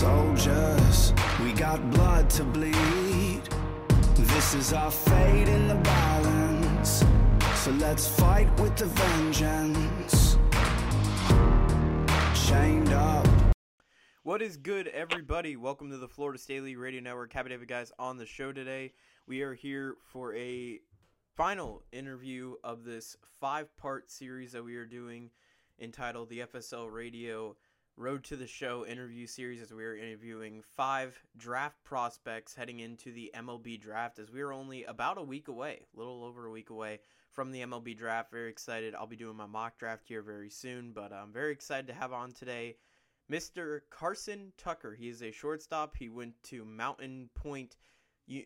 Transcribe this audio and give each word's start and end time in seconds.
Soldiers, 0.00 1.14
we 1.42 1.54
got 1.54 1.90
blood 1.92 2.28
to 2.28 2.44
bleed. 2.44 3.40
This 4.14 4.52
is 4.52 4.74
our 4.74 4.90
fate 4.90 5.48
in 5.48 5.68
the 5.68 5.74
balance. 5.76 7.02
So 7.54 7.70
let's 7.70 8.06
fight 8.06 8.46
with 8.60 8.76
the 8.76 8.84
vengeance. 8.84 10.36
Chained 12.46 12.92
up. 12.92 13.26
What 14.22 14.42
is 14.42 14.58
good, 14.58 14.88
everybody? 14.88 15.56
Welcome 15.56 15.88
to 15.88 15.96
the 15.96 16.08
Florida 16.08 16.38
League 16.46 16.76
Radio 16.76 17.00
Network. 17.00 17.32
Happy 17.32 17.48
to 17.48 17.54
have 17.54 17.62
you 17.62 17.66
guys 17.66 17.90
on 17.98 18.18
the 18.18 18.26
show 18.26 18.52
today. 18.52 18.92
We 19.26 19.40
are 19.40 19.54
here 19.54 19.96
for 20.12 20.34
a 20.34 20.78
final 21.38 21.84
interview 21.90 22.56
of 22.62 22.84
this 22.84 23.16
five 23.40 23.74
part 23.78 24.10
series 24.10 24.52
that 24.52 24.62
we 24.62 24.76
are 24.76 24.84
doing 24.84 25.30
entitled 25.80 26.28
the 26.28 26.40
FSL 26.40 26.92
Radio 26.92 27.56
Road 27.98 28.24
to 28.24 28.36
the 28.36 28.46
Show 28.46 28.84
interview 28.84 29.26
series 29.26 29.62
as 29.62 29.72
we 29.72 29.82
are 29.82 29.96
interviewing 29.96 30.62
five 30.76 31.18
draft 31.38 31.82
prospects 31.82 32.54
heading 32.54 32.80
into 32.80 33.10
the 33.10 33.30
MLB 33.34 33.80
draft 33.80 34.18
as 34.18 34.30
we 34.30 34.42
are 34.42 34.52
only 34.52 34.84
about 34.84 35.16
a 35.16 35.22
week 35.22 35.48
away, 35.48 35.86
a 35.94 35.98
little 35.98 36.22
over 36.22 36.44
a 36.44 36.50
week 36.50 36.68
away 36.68 37.00
from 37.32 37.52
the 37.52 37.62
MLB 37.62 37.96
draft. 37.96 38.30
Very 38.30 38.50
excited. 38.50 38.94
I'll 38.94 39.06
be 39.06 39.16
doing 39.16 39.34
my 39.34 39.46
mock 39.46 39.78
draft 39.78 40.06
here 40.06 40.20
very 40.20 40.50
soon, 40.50 40.92
but 40.92 41.10
I'm 41.10 41.32
very 41.32 41.52
excited 41.52 41.86
to 41.86 41.94
have 41.94 42.12
on 42.12 42.32
today 42.32 42.76
Mr. 43.32 43.80
Carson 43.88 44.52
Tucker. 44.58 44.94
He 44.94 45.08
is 45.08 45.22
a 45.22 45.32
shortstop. 45.32 45.96
He 45.96 46.10
went 46.10 46.34
to 46.44 46.66
Mountain 46.66 47.30
Pointe 47.34 47.76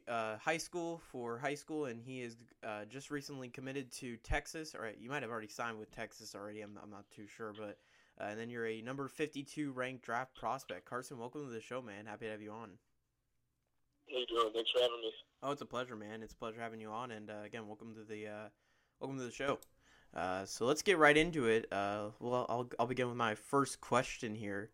uh, 0.09 0.37
High 0.39 0.59
School 0.59 1.01
for 1.11 1.39
high 1.39 1.55
school, 1.55 1.87
and 1.87 2.01
he 2.01 2.21
is 2.23 2.37
uh, 2.65 2.85
just 2.89 3.11
recently 3.11 3.49
committed 3.49 3.91
to 3.93 4.17
Texas. 4.19 4.75
All 4.75 4.83
right, 4.83 4.97
you 5.01 5.09
might 5.09 5.23
have 5.23 5.31
already 5.31 5.49
signed 5.49 5.79
with 5.79 5.91
Texas 5.91 6.35
already. 6.35 6.61
I'm, 6.61 6.79
I'm 6.83 6.91
not 6.91 7.05
too 7.15 7.27
sure, 7.27 7.53
but 7.57 7.79
uh, 8.21 8.29
and 8.31 8.39
then 8.39 8.51
you're 8.51 8.67
a 8.67 8.83
number 8.83 9.09
52 9.09 9.73
ranked 9.73 10.05
draft 10.05 10.35
prospect. 10.35 10.85
Carson, 10.85 11.19
welcome 11.19 11.47
to 11.47 11.53
the 11.53 11.61
show, 11.61 11.81
man. 11.81 12.07
Happy 12.07 12.27
to 12.27 12.33
have 12.33 12.43
you 12.43 12.53
on. 12.53 12.71
How 14.11 14.19
you 14.19 14.27
doing? 14.27 14.53
Thanks 14.53 14.71
for 14.71 14.81
having 14.81 15.01
me. 15.01 15.13
Oh, 15.43 15.53
it's 15.53 15.63
a 15.63 15.67
pleasure, 15.67 15.97
man. 15.97 16.23
It's 16.23 16.35
a 16.35 16.37
pleasure 16.37 16.61
having 16.61 16.81
you 16.81 16.91
on, 16.91 17.13
and 17.13 17.31
uh, 17.31 17.43
again, 17.45 17.67
welcome 17.67 17.95
to 17.95 18.05
the 18.05 18.27
uh, 18.27 18.49
welcome 19.01 19.19
to 19.19 19.25
the 19.25 19.33
show. 19.33 19.59
Uh, 20.15 20.45
so 20.45 20.67
let's 20.67 20.83
get 20.83 20.99
right 20.99 21.17
into 21.17 21.47
it. 21.47 21.73
Uh, 21.73 22.09
well, 22.19 22.47
I'll 22.49 22.69
I'll 22.79 22.87
begin 22.87 23.09
with 23.09 23.17
my 23.17 23.35
first 23.35 23.81
question 23.81 24.35
here. 24.35 24.71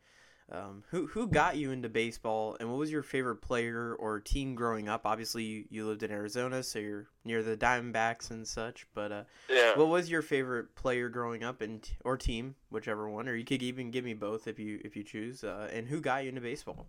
Um, 0.51 0.85
who 0.91 1.09
who 1.09 1.27
got 1.27 1.57
you 1.57 1.73
into 1.73 1.89
baseball, 1.89 2.57
and 2.61 2.69
what 2.71 2.79
was 2.79 2.91
your 2.93 3.03
favorite 3.03 3.37
player 3.43 3.97
or 3.99 4.21
team 4.21 4.55
growing 4.55 4.89
up? 4.89 5.05
Obviously, 5.05 5.43
you, 5.43 5.65
you 5.71 5.87
lived 5.87 6.05
in 6.05 6.13
Arizona, 6.13 6.63
so 6.63 6.79
you're 6.79 7.09
near 7.25 7.43
the 7.43 7.57
Diamondbacks 7.57 8.31
and 8.31 8.47
such. 8.47 8.87
But 8.95 9.11
uh, 9.11 9.23
Yeah. 9.49 9.75
what 9.75 9.89
was 9.89 10.09
your 10.09 10.23
favorite 10.23 10.77
player 10.77 11.09
growing 11.09 11.43
up, 11.43 11.61
and 11.61 11.89
or 12.05 12.17
team, 12.17 12.55
whichever 12.71 13.09
one, 13.09 13.29
or 13.29 13.35
you 13.35 13.45
could 13.45 13.63
even 13.63 13.91
give 13.91 14.05
me 14.05 14.15
both 14.15 14.47
if 14.47 14.59
you 14.61 14.81
if 14.85 14.95
you 14.97 15.03
choose. 15.03 15.43
Uh, 15.43 15.69
and 15.73 15.89
who 15.89 16.01
got 16.01 16.23
you 16.23 16.29
into 16.29 16.41
baseball? 16.41 16.87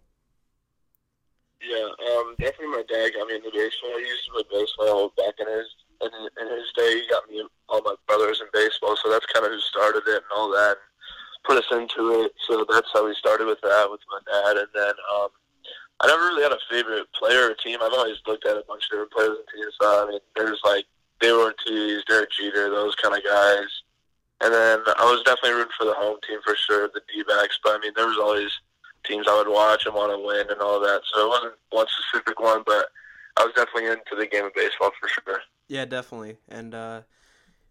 Yeah, 1.62 1.90
um, 2.14 2.36
definitely 2.38 2.78
my 2.78 2.84
dad 2.88 3.14
got 3.18 3.28
me 3.28 3.36
into 3.36 3.50
baseball. 3.52 3.98
He 3.98 4.06
used 4.06 4.26
to 4.30 4.32
play 4.32 4.46
baseball 4.62 5.12
back 5.18 5.34
in 5.42 5.48
his 5.50 5.68
in, 6.02 6.12
in 6.14 6.48
his 6.54 6.70
day. 6.78 7.02
He 7.02 7.10
got 7.10 7.28
me 7.30 7.42
all 7.70 7.82
my 7.82 7.96
brothers 8.08 8.42
in 8.42 8.48
baseball, 8.54 8.96
so 8.96 9.10
that's 9.10 9.26
kind 9.34 9.46
of 9.46 9.52
who 9.52 9.60
started 9.60 10.04
it 10.08 10.22
and 10.22 10.32
all 10.36 10.50
that. 10.52 10.78
And 10.78 10.87
put 11.48 11.58
us 11.58 11.72
into 11.72 12.22
it. 12.22 12.34
So 12.48 12.66
that's 12.70 12.90
how 12.94 13.08
we 13.08 13.16
started 13.16 13.48
with 13.48 13.62
that 13.62 13.88
with 13.90 14.02
my 14.12 14.20
dad. 14.28 14.58
And 14.58 14.68
then 14.76 14.94
um, 15.16 15.30
I 16.02 16.08
never 16.08 16.28
really 16.28 16.44
had 16.44 16.52
a 16.52 16.60
favorite 16.70 17.08
player 17.14 17.50
or 17.50 17.56
team. 17.56 17.80
I've 17.82 17.94
always 17.94 18.18
looked 18.28 18.46
at 18.46 18.58
a 18.58 18.64
bunch 18.68 18.84
of 18.86 18.90
different 18.92 19.12
players 19.12 19.38
and 19.40 19.48
teams. 19.56 19.74
I 19.82 20.08
mean, 20.12 20.20
there's 20.36 20.60
like 20.64 20.86
Dave 21.22 21.34
Ortiz, 21.34 22.04
Derek 22.06 22.30
Jeter, 22.32 22.70
those 22.70 22.96
kind 22.96 23.16
of 23.16 23.24
guys. 23.24 23.72
And 24.42 24.54
then 24.54 24.80
I 25.00 25.06
was 25.10 25.24
definitely 25.26 25.58
rooting 25.58 25.74
for 25.80 25.86
the 25.86 25.96
home 25.96 26.18
team 26.28 26.40
for 26.44 26.56
sure, 26.56 26.90
the 26.94 27.02
D-backs. 27.12 27.60
But 27.64 27.78
I 27.78 27.80
mean, 27.80 27.94
there 27.96 28.06
was 28.06 28.20
always 28.20 28.52
teams 29.04 29.26
I 29.28 29.36
would 29.38 29.52
watch 29.52 29.86
and 29.86 29.96
want 29.96 30.12
to 30.12 30.20
win 30.20 30.46
and 30.52 30.62
all 30.62 30.80
that. 30.82 31.02
So 31.12 31.26
it 31.26 31.30
wasn't 31.30 31.54
one 31.72 31.88
specific 31.90 32.40
one, 32.40 32.62
but 32.66 32.90
I 33.38 33.46
was 33.46 33.54
definitely 33.56 33.86
into 33.86 34.16
the 34.18 34.28
game 34.28 34.46
of 34.46 34.54
baseball 34.54 34.92
for 35.00 35.08
sure. 35.10 35.42
Yeah, 35.68 35.86
definitely, 35.86 36.38
and 36.50 36.74
uh, 36.74 37.02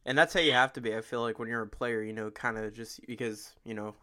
and 0.06 0.19
that's 0.19 0.34
how 0.34 0.41
you 0.41 0.53
have 0.55 0.75
to 0.75 0.83
be. 0.83 0.97
I 0.97 1.03
feel 1.03 1.22
like 1.22 1.41
when 1.41 1.49
you're 1.49 1.62
a 1.62 1.69
player, 1.69 2.03
you 2.03 2.15
know, 2.15 2.31
kind 2.33 2.59
of 2.59 2.75
just 2.75 3.06
because 3.09 3.55
you 3.67 3.75
know 3.75 3.97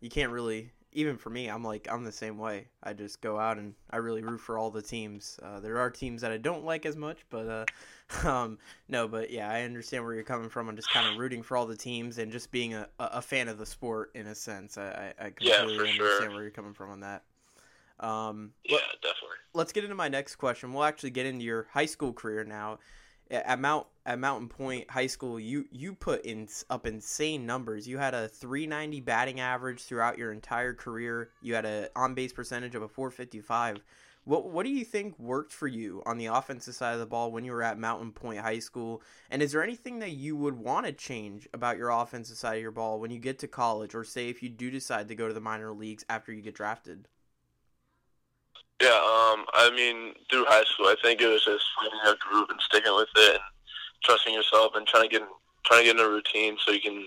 you 0.00 0.10
can't 0.10 0.32
really. 0.32 0.72
Even 0.92 1.18
for 1.18 1.30
me, 1.30 1.48
I'm 1.48 1.64
like 1.64 1.88
I'm 1.90 2.04
the 2.04 2.12
same 2.12 2.38
way. 2.38 2.68
I 2.82 2.94
just 2.94 3.20
go 3.22 3.38
out 3.38 3.58
and 3.58 3.74
I 3.90 3.98
really 3.98 4.22
root 4.24 4.40
for 4.40 4.58
all 4.58 4.70
the 4.70 4.82
teams. 4.82 5.38
Uh, 5.42 5.60
there 5.60 5.78
are 5.78 5.90
teams 5.90 6.22
that 6.22 6.32
I 6.32 6.38
don't 6.38 6.64
like 6.64 6.86
as 6.86 6.96
much, 6.96 7.20
but 7.30 7.48
uh, 8.24 8.26
um, 8.28 8.58
no, 8.88 9.08
but 9.08 9.30
yeah, 9.30 9.50
I 9.50 9.62
understand 9.62 10.04
where 10.04 10.14
you're 10.14 10.24
coming 10.24 10.50
from. 10.50 10.68
I'm 10.68 10.76
just 10.76 10.90
kind 10.90 11.06
of 11.06 11.14
rooting 11.14 11.42
for 11.42 11.56
all 11.56 11.66
the 11.66 11.76
teams 11.76 12.18
and 12.18 12.32
just 12.32 12.50
being 12.52 12.74
a, 12.74 12.88
a 12.98 13.22
fan 13.22 13.48
of 13.48 13.58
the 13.58 13.66
sport 13.66 14.12
in 14.14 14.28
a 14.28 14.34
sense. 14.34 14.78
I 14.78 15.14
I, 15.20 15.30
Yeah, 15.40 15.64
completely 15.64 15.76
for 15.76 15.86
understand 15.86 16.32
sure. 16.32 16.34
where 16.34 16.42
you're 16.42 16.50
coming 16.50 16.74
from 16.74 16.90
on 16.90 17.00
that. 17.00 17.24
Um, 18.00 18.52
Yeah, 18.64 18.80
definitely. 19.02 19.38
let's 19.54 19.72
get 19.72 19.84
into 19.84 19.96
my 19.96 20.08
next 20.08 20.36
question. 20.36 20.72
We'll 20.72 20.84
actually 20.84 21.10
get 21.10 21.26
into 21.26 21.44
your 21.44 21.66
high 21.72 21.86
school 21.86 22.12
career 22.12 22.44
now. 22.44 22.78
At 23.30 23.58
Mount 23.58 23.86
at 24.04 24.20
Mountain 24.20 24.48
Pointe 24.48 24.88
High 24.88 25.08
School, 25.08 25.40
you 25.40 25.66
you 25.72 25.94
put 25.94 26.24
in 26.24 26.48
up 26.70 26.86
insane 26.86 27.44
numbers. 27.44 27.88
You 27.88 27.98
had 27.98 28.14
a 28.14 28.28
390 28.28 29.00
batting 29.00 29.40
average 29.40 29.82
throughout 29.82 30.16
your 30.16 30.32
entire 30.32 30.74
career. 30.74 31.30
You 31.42 31.54
had 31.54 31.64
a 31.64 31.88
on 31.96 32.14
base 32.14 32.32
percentage 32.32 32.74
of 32.76 32.82
a 32.82 32.88
455. 32.88 33.80
What 34.24 34.50
what 34.50 34.64
do 34.64 34.70
you 34.70 34.84
think 34.84 35.18
worked 35.18 35.52
for 35.52 35.66
you 35.66 36.02
on 36.06 36.18
the 36.18 36.26
offensive 36.26 36.74
side 36.74 36.94
of 36.94 37.00
the 37.00 37.06
ball 37.06 37.32
when 37.32 37.44
you 37.44 37.52
were 37.52 37.62
at 37.62 37.78
Mountain 37.78 38.12
Pointe 38.12 38.40
High 38.40 38.60
School? 38.60 39.02
And 39.30 39.42
is 39.42 39.52
there 39.52 39.62
anything 39.62 39.98
that 40.00 40.12
you 40.12 40.36
would 40.36 40.58
want 40.58 40.86
to 40.86 40.92
change 40.92 41.48
about 41.52 41.78
your 41.78 41.90
offensive 41.90 42.36
side 42.36 42.56
of 42.56 42.62
your 42.62 42.70
ball 42.70 43.00
when 43.00 43.10
you 43.10 43.18
get 43.18 43.38
to 43.40 43.48
college, 43.48 43.94
or 43.94 44.04
say 44.04 44.28
if 44.28 44.42
you 44.42 44.48
do 44.48 44.70
decide 44.70 45.08
to 45.08 45.14
go 45.14 45.28
to 45.28 45.34
the 45.34 45.40
minor 45.40 45.72
leagues 45.72 46.04
after 46.08 46.32
you 46.32 46.42
get 46.42 46.54
drafted? 46.54 47.08
Yeah, 48.80 48.92
um, 48.92 49.48
I 49.56 49.72
mean, 49.72 50.12
through 50.28 50.44
high 50.44 50.64
school, 50.68 50.86
I 50.86 50.96
think 51.00 51.20
it 51.20 51.32
was 51.32 51.44
just 51.44 51.64
finding 51.80 52.00
a 52.04 52.12
groove 52.20 52.50
and 52.50 52.60
sticking 52.60 52.92
with 52.92 53.08
it 53.16 53.40
and 53.40 53.48
trusting 54.04 54.34
yourself 54.34 54.72
and 54.76 54.86
trying 54.86 55.08
to 55.08 55.18
get 55.18 55.24
trying 55.64 55.80
to 55.80 55.86
get 55.88 55.96
in 55.96 56.04
a 56.04 56.08
routine 56.08 56.56
so 56.60 56.72
you 56.72 56.80
can 56.84 57.00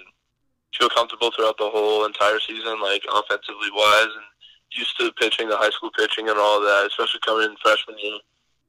feel 0.73 0.89
comfortable 0.89 1.29
throughout 1.29 1.57
the 1.61 1.69
whole 1.69 2.05
entire 2.05 2.39
season, 2.41 2.81
like 2.81 3.05
offensively 3.13 3.69
wise, 3.69 4.09
and 4.09 4.25
used 4.73 4.97
to 4.97 5.13
pitching, 5.21 5.47
the 5.47 5.57
high 5.57 5.69
school 5.69 5.93
pitching, 5.93 6.27
and 6.27 6.39
all 6.41 6.59
that. 6.59 6.89
Especially 6.89 7.21
coming 7.21 7.45
in 7.45 7.55
freshman 7.61 8.01
year, 8.01 8.17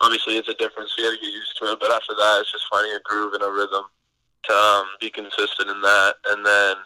obviously 0.05 0.37
it's 0.37 0.53
a 0.53 0.61
difference. 0.61 0.93
So 0.93 1.01
you 1.01 1.09
got 1.09 1.17
to 1.17 1.25
get 1.25 1.33
used 1.33 1.57
to 1.57 1.73
it. 1.73 1.81
But 1.81 1.97
after 1.97 2.13
that, 2.13 2.45
it's 2.45 2.53
just 2.53 2.69
finding 2.69 2.93
a 2.93 3.01
groove 3.09 3.33
and 3.33 3.43
a 3.43 3.51
rhythm 3.51 3.89
to 4.45 4.53
um, 4.53 4.87
be 5.01 5.09
consistent 5.09 5.73
in 5.73 5.81
that, 5.81 6.15
and 6.29 6.45
then. 6.45 6.77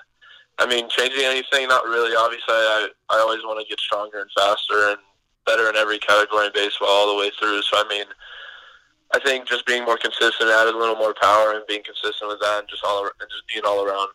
I 0.56 0.66
mean, 0.70 0.88
changing 0.88 1.24
anything, 1.24 1.66
not 1.66 1.82
really. 1.82 2.14
Obviously, 2.14 2.54
I 2.54 2.86
I 3.10 3.18
always 3.18 3.42
want 3.42 3.58
to 3.58 3.66
get 3.68 3.80
stronger 3.80 4.20
and 4.20 4.30
faster, 4.38 4.94
and 4.94 4.98
better 5.46 5.68
in 5.68 5.76
every 5.76 5.98
category 5.98 6.46
in 6.46 6.52
baseball 6.54 6.88
all 6.88 7.14
the 7.14 7.20
way 7.20 7.30
through. 7.38 7.62
So 7.62 7.76
I 7.76 7.88
mean, 7.88 8.06
I 9.14 9.20
think 9.20 9.46
just 9.48 9.66
being 9.66 9.84
more 9.84 9.96
consistent 9.96 10.50
added 10.50 10.74
a 10.74 10.78
little 10.78 10.96
more 10.96 11.14
power 11.14 11.52
and 11.52 11.66
being 11.66 11.82
consistent 11.84 12.28
with 12.28 12.40
that, 12.40 12.60
and 12.60 12.68
just 12.68 12.84
all 12.84 13.04
and 13.04 13.30
just 13.30 13.46
being 13.48 13.64
all 13.66 13.84
around 13.84 14.08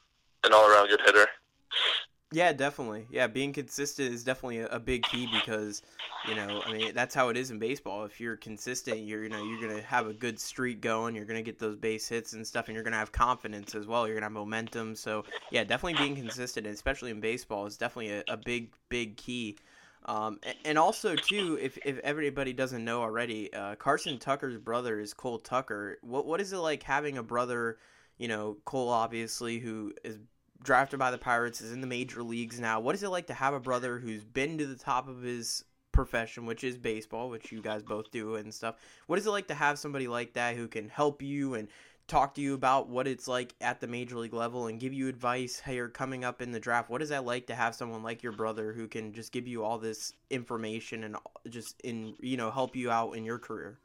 an 0.44 0.54
all 0.54 0.70
around 0.70 0.90
good 0.90 1.02
hitter. 1.06 1.28
Yeah, 2.32 2.54
definitely. 2.54 3.08
Yeah, 3.10 3.26
being 3.26 3.54
consistent 3.54 4.14
is 4.14 4.24
definitely 4.24 4.60
a, 4.60 4.80
big 4.80 5.02
key 5.02 5.28
because, 5.34 5.82
you 6.28 6.36
know, 6.36 6.62
I 6.64 6.72
mean 6.72 6.94
that's 6.94 7.16
how 7.16 7.30
it 7.30 7.38
is 7.38 7.50
in 7.50 7.58
baseball. 7.58 8.06
If 8.06 8.22
you're 8.22 8.36
consistent, 8.36 9.00
you're 9.00 9.24
you 9.24 9.30
know 9.30 9.44
you're 9.44 9.68
gonna 9.68 9.82
have 9.82 10.06
a 10.06 10.14
good 10.14 10.40
streak 10.40 10.80
going. 10.80 11.16
You're 11.16 11.26
gonna 11.26 11.42
get 11.42 11.58
those 11.58 11.76
base 11.76 12.08
hits 12.08 12.34
and 12.34 12.46
stuff, 12.46 12.68
and 12.68 12.76
you're 12.76 12.84
gonna 12.84 12.98
have 12.98 13.12
confidence 13.12 13.74
as 13.74 13.88
well. 13.88 14.06
You're 14.06 14.16
gonna 14.16 14.28
have 14.28 14.34
momentum. 14.34 14.96
So 14.96 15.26
yeah, 15.50 15.64
definitely 15.64 15.98
being 16.04 16.16
consistent, 16.16 16.68
especially 16.68 17.10
in 17.10 17.20
baseball, 17.20 17.66
is 17.66 17.78
definitely 17.78 18.12
a, 18.12 18.24
a 18.28 18.38
big 18.38 18.70
big 18.90 19.18
key. 19.18 19.58
Um, 20.10 20.40
and 20.66 20.80
also 20.80 21.16
too, 21.16 21.60
if 21.62 21.78
if 21.86 22.00
everybody 22.00 22.52
doesn't 22.52 22.84
know 22.84 23.04
already, 23.04 23.54
uh, 23.54 23.76
Carson 23.76 24.18
Tucker's 24.18 24.58
brother 24.58 25.00
is 25.00 25.14
Cole 25.14 25.38
Tucker. 25.38 26.00
What 26.02 26.26
what 26.26 26.42
is 26.42 26.52
it 26.52 26.58
like 26.58 26.82
having 26.82 27.20
a 27.20 27.24
brother? 27.24 27.78
You 28.18 28.28
know, 28.28 28.58
Cole 28.66 28.90
obviously 28.90 29.60
who 29.60 29.94
is 30.04 30.18
drafted 30.64 30.98
by 30.98 31.12
the 31.12 31.20
Pirates, 31.20 31.62
is 31.62 31.72
in 31.72 31.82
the 31.82 31.88
major 31.88 32.24
leagues 32.24 32.60
now. 32.60 32.80
What 32.80 32.96
is 32.96 33.04
it 33.04 33.10
like 33.10 33.28
to 33.28 33.36
have 33.36 33.54
a 33.54 33.60
brother 33.60 34.00
who's 34.00 34.24
been 34.24 34.58
to 34.58 34.66
the 34.66 34.76
top 34.76 35.08
of 35.08 35.22
his 35.22 35.64
profession, 35.92 36.48
which 36.48 36.64
is 36.64 36.76
baseball, 36.76 37.30
which 37.30 37.52
you 37.52 37.62
guys 37.62 37.84
both 37.84 38.10
do 38.10 38.34
and 38.34 38.52
stuff? 38.52 38.78
What 39.06 39.20
is 39.20 39.28
it 39.28 39.32
like 39.32 39.48
to 39.50 39.54
have 39.54 39.78
somebody 39.78 40.08
like 40.08 40.34
that 40.34 40.56
who 40.56 40.68
can 40.68 40.90
help 40.90 41.22
you 41.22 41.54
and 41.54 41.68
talk 42.10 42.34
to 42.34 42.42
you 42.42 42.54
about 42.56 42.90
what 42.90 43.08
it's 43.08 43.28
like 43.28 43.54
at 43.62 43.80
the 43.80 43.88
major 43.88 44.18
league 44.18 44.34
level 44.34 44.68
and 44.68 44.80
give 44.80 44.92
you 44.92 45.08
advice 45.08 45.60
hey 45.60 45.76
you're 45.76 45.88
coming 45.88 46.24
up 46.24 46.42
in 46.42 46.52
the 46.52 46.60
draft 46.60 46.90
what 46.90 47.02
is 47.02 47.10
that 47.10 47.24
like 47.24 47.46
to 47.48 47.56
have 47.56 47.76
someone 47.76 48.04
like 48.04 48.24
your 48.24 48.32
brother 48.32 48.74
who 48.74 48.88
can 48.88 49.14
just 49.14 49.32
give 49.32 49.48
you 49.48 49.64
all 49.64 49.78
this 49.78 50.14
information 50.30 51.04
and 51.04 51.16
just 51.50 51.80
in 51.82 52.16
you 52.20 52.36
know 52.36 52.50
help 52.50 52.76
you 52.76 52.90
out 52.90 53.12
in 53.12 53.24
your 53.24 53.38
career 53.40 53.78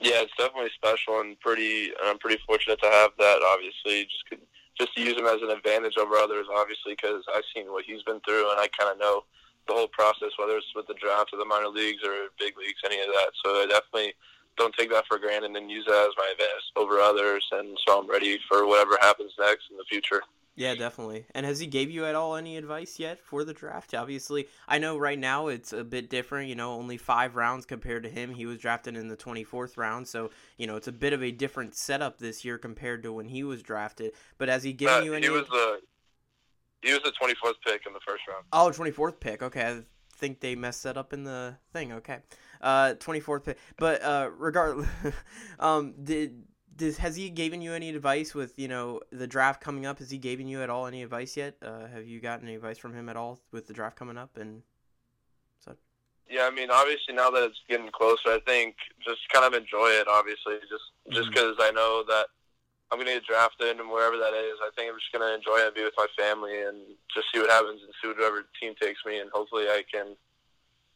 Yeah, 0.00 0.20
it's 0.20 0.32
definitely 0.36 0.70
special 0.76 1.20
and 1.20 1.40
pretty. 1.40 1.92
I'm 2.04 2.18
pretty 2.18 2.40
fortunate 2.46 2.80
to 2.82 2.90
have 2.90 3.12
that. 3.18 3.40
Obviously, 3.40 4.04
just 4.04 4.28
could, 4.28 4.40
just 4.76 4.94
to 4.94 5.00
use 5.00 5.16
him 5.16 5.24
as 5.24 5.40
an 5.40 5.50
advantage 5.50 5.96
over 5.96 6.16
others. 6.16 6.46
Obviously, 6.52 6.92
because 6.92 7.24
I've 7.34 7.48
seen 7.54 7.72
what 7.72 7.84
he's 7.86 8.02
been 8.02 8.20
through, 8.20 8.50
and 8.50 8.60
I 8.60 8.68
kind 8.76 8.92
of 8.92 8.98
know 8.98 9.24
the 9.66 9.72
whole 9.72 9.88
process, 9.88 10.36
whether 10.38 10.56
it's 10.56 10.74
with 10.76 10.86
the 10.86 11.00
draft 11.00 11.32
or 11.32 11.38
the 11.38 11.48
minor 11.48 11.68
leagues 11.68 12.04
or 12.04 12.28
big 12.38 12.56
leagues, 12.58 12.80
any 12.84 13.00
of 13.00 13.08
that. 13.08 13.32
So 13.42 13.62
I 13.62 13.66
definitely 13.66 14.12
don't 14.56 14.74
take 14.74 14.90
that 14.90 15.04
for 15.06 15.18
granted 15.18 15.54
and 15.56 15.70
use 15.70 15.84
that 15.86 16.08
as 16.08 16.14
my 16.16 16.30
advantage 16.32 16.64
over 16.76 16.98
others. 16.98 17.46
And 17.52 17.76
so 17.86 17.98
I'm 18.00 18.08
ready 18.08 18.38
for 18.48 18.66
whatever 18.66 18.96
happens 19.00 19.32
next 19.38 19.64
in 19.70 19.76
the 19.76 19.84
future. 19.84 20.22
Yeah, 20.58 20.74
definitely. 20.74 21.26
And 21.34 21.44
has 21.44 21.58
he 21.58 21.66
gave 21.66 21.90
you 21.90 22.06
at 22.06 22.14
all 22.14 22.34
any 22.34 22.56
advice 22.56 22.98
yet 22.98 23.20
for 23.20 23.44
the 23.44 23.52
draft? 23.52 23.92
Obviously, 23.94 24.48
I 24.66 24.78
know 24.78 24.96
right 24.96 25.18
now 25.18 25.48
it's 25.48 25.74
a 25.74 25.84
bit 25.84 26.08
different. 26.08 26.48
You 26.48 26.54
know, 26.54 26.72
only 26.72 26.96
five 26.96 27.36
rounds 27.36 27.66
compared 27.66 28.04
to 28.04 28.08
him. 28.08 28.32
He 28.34 28.46
was 28.46 28.56
drafted 28.56 28.96
in 28.96 29.08
the 29.08 29.16
twenty 29.16 29.44
fourth 29.44 29.76
round, 29.76 30.08
so 30.08 30.30
you 30.56 30.66
know 30.66 30.76
it's 30.76 30.88
a 30.88 30.92
bit 30.92 31.12
of 31.12 31.22
a 31.22 31.30
different 31.30 31.74
setup 31.74 32.18
this 32.18 32.42
year 32.42 32.56
compared 32.56 33.02
to 33.02 33.12
when 33.12 33.28
he 33.28 33.44
was 33.44 33.62
drafted. 33.62 34.12
But 34.38 34.48
has 34.48 34.62
he 34.62 34.72
given 34.72 34.94
Uh, 34.94 35.00
you 35.02 35.12
any? 35.12 35.26
he 35.26 35.30
was 35.30 35.46
the 35.48 35.80
he 36.80 36.90
was 36.92 37.02
the 37.02 37.12
24th 37.12 37.54
pick 37.62 37.82
in 37.86 37.92
the 37.92 38.00
first 38.06 38.22
round. 38.26 38.44
Oh, 38.50 38.70
24th 38.70 39.20
pick. 39.20 39.42
Okay, 39.42 39.82
think 40.16 40.40
they 40.40 40.54
messed 40.54 40.82
that 40.84 40.96
up 40.96 41.12
in 41.12 41.24
the 41.24 41.56
thing. 41.72 41.92
Okay, 41.92 42.18
uh, 42.60 42.94
24th 42.98 43.44
pick. 43.44 43.58
But 43.76 44.02
uh, 44.02 44.30
regardless, 44.36 44.88
um, 45.60 45.94
did 46.02 46.44
does 46.76 46.98
has 46.98 47.16
he 47.16 47.30
given 47.30 47.62
you 47.62 47.72
any 47.72 47.88
advice 47.90 48.34
with 48.34 48.58
you 48.58 48.68
know 48.68 49.00
the 49.10 49.26
draft 49.26 49.60
coming 49.60 49.86
up? 49.86 49.98
Has 49.98 50.10
he 50.10 50.18
given 50.18 50.46
you 50.46 50.62
at 50.62 50.70
all 50.70 50.86
any 50.86 51.02
advice 51.02 51.36
yet? 51.36 51.56
Uh, 51.62 51.86
have 51.86 52.06
you 52.06 52.20
gotten 52.20 52.46
any 52.46 52.56
advice 52.56 52.78
from 52.78 52.94
him 52.94 53.08
at 53.08 53.16
all 53.16 53.40
with 53.52 53.66
the 53.66 53.72
draft 53.72 53.96
coming 53.96 54.18
up 54.18 54.36
and 54.36 54.62
such? 55.58 55.78
Yeah, 56.28 56.48
I 56.50 56.50
mean, 56.50 56.70
obviously 56.70 57.14
now 57.14 57.30
that 57.30 57.44
it's 57.44 57.60
getting 57.68 57.90
closer, 57.92 58.28
I 58.28 58.40
think 58.46 58.76
just 59.04 59.20
kind 59.32 59.44
of 59.44 59.54
enjoy 59.54 59.88
it. 59.88 60.06
Obviously, 60.08 60.54
just 60.68 61.16
just 61.16 61.30
because 61.30 61.56
I 61.60 61.70
know 61.70 62.04
that 62.08 62.26
I'm 62.90 62.98
gonna 62.98 63.12
get 63.12 63.26
drafted 63.26 63.80
and 63.80 63.90
wherever 63.90 64.16
that 64.16 64.34
is, 64.34 64.58
I 64.62 64.70
think 64.76 64.92
I'm 64.92 64.98
just 64.98 65.12
gonna 65.12 65.34
enjoy 65.34 65.58
it 65.58 65.66
and 65.66 65.74
be 65.74 65.84
with 65.84 65.98
my 65.98 66.06
family 66.16 66.62
and 66.62 66.78
just 67.12 67.26
see 67.32 67.40
what 67.40 67.50
happens 67.50 67.82
and 67.82 67.92
see 68.00 68.08
whatever 68.08 68.44
team 68.60 68.74
takes 68.80 69.00
me, 69.04 69.18
and 69.18 69.30
hopefully 69.32 69.64
I 69.64 69.82
can, 69.92 70.14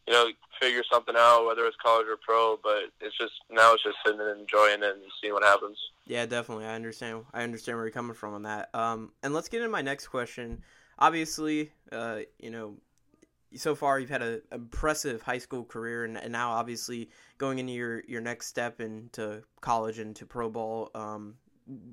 you 0.06 0.12
know, 0.12 0.26
figure 0.60 0.82
something 0.90 1.14
out, 1.16 1.46
whether 1.46 1.64
it's 1.66 1.76
college 1.82 2.06
or 2.06 2.16
pro. 2.16 2.58
But 2.62 2.90
it's 3.00 3.16
just 3.18 3.32
now 3.50 3.74
it's 3.74 3.82
just 3.82 3.96
sitting 4.04 4.20
and 4.20 4.40
enjoying 4.40 4.82
it 4.82 4.94
and 4.94 5.02
seeing 5.20 5.32
what 5.32 5.42
happens. 5.42 5.78
Yeah, 6.06 6.26
definitely. 6.26 6.66
I 6.66 6.74
understand. 6.74 7.24
I 7.34 7.42
understand 7.42 7.76
where 7.78 7.86
you're 7.86 7.92
coming 7.92 8.14
from 8.14 8.34
on 8.34 8.42
that. 8.42 8.70
Um, 8.74 9.12
and 9.22 9.34
let's 9.34 9.48
get 9.48 9.58
into 9.58 9.70
my 9.70 9.82
next 9.82 10.08
question. 10.08 10.62
Obviously, 10.98 11.72
uh, 11.92 12.20
you 12.38 12.50
know, 12.50 12.76
so 13.54 13.74
far 13.74 13.98
you've 13.98 14.10
had 14.10 14.22
an 14.22 14.42
impressive 14.52 15.22
high 15.22 15.38
school 15.38 15.64
career, 15.64 16.04
and, 16.04 16.16
and 16.16 16.32
now 16.32 16.52
obviously 16.52 17.10
going 17.38 17.58
into 17.58 17.72
your 17.72 18.02
your 18.06 18.20
next 18.20 18.46
step 18.46 18.80
into 18.80 19.42
college 19.60 19.98
and 19.98 20.14
to 20.16 20.26
pro 20.26 20.48
ball. 20.48 20.90
Um, 20.94 21.34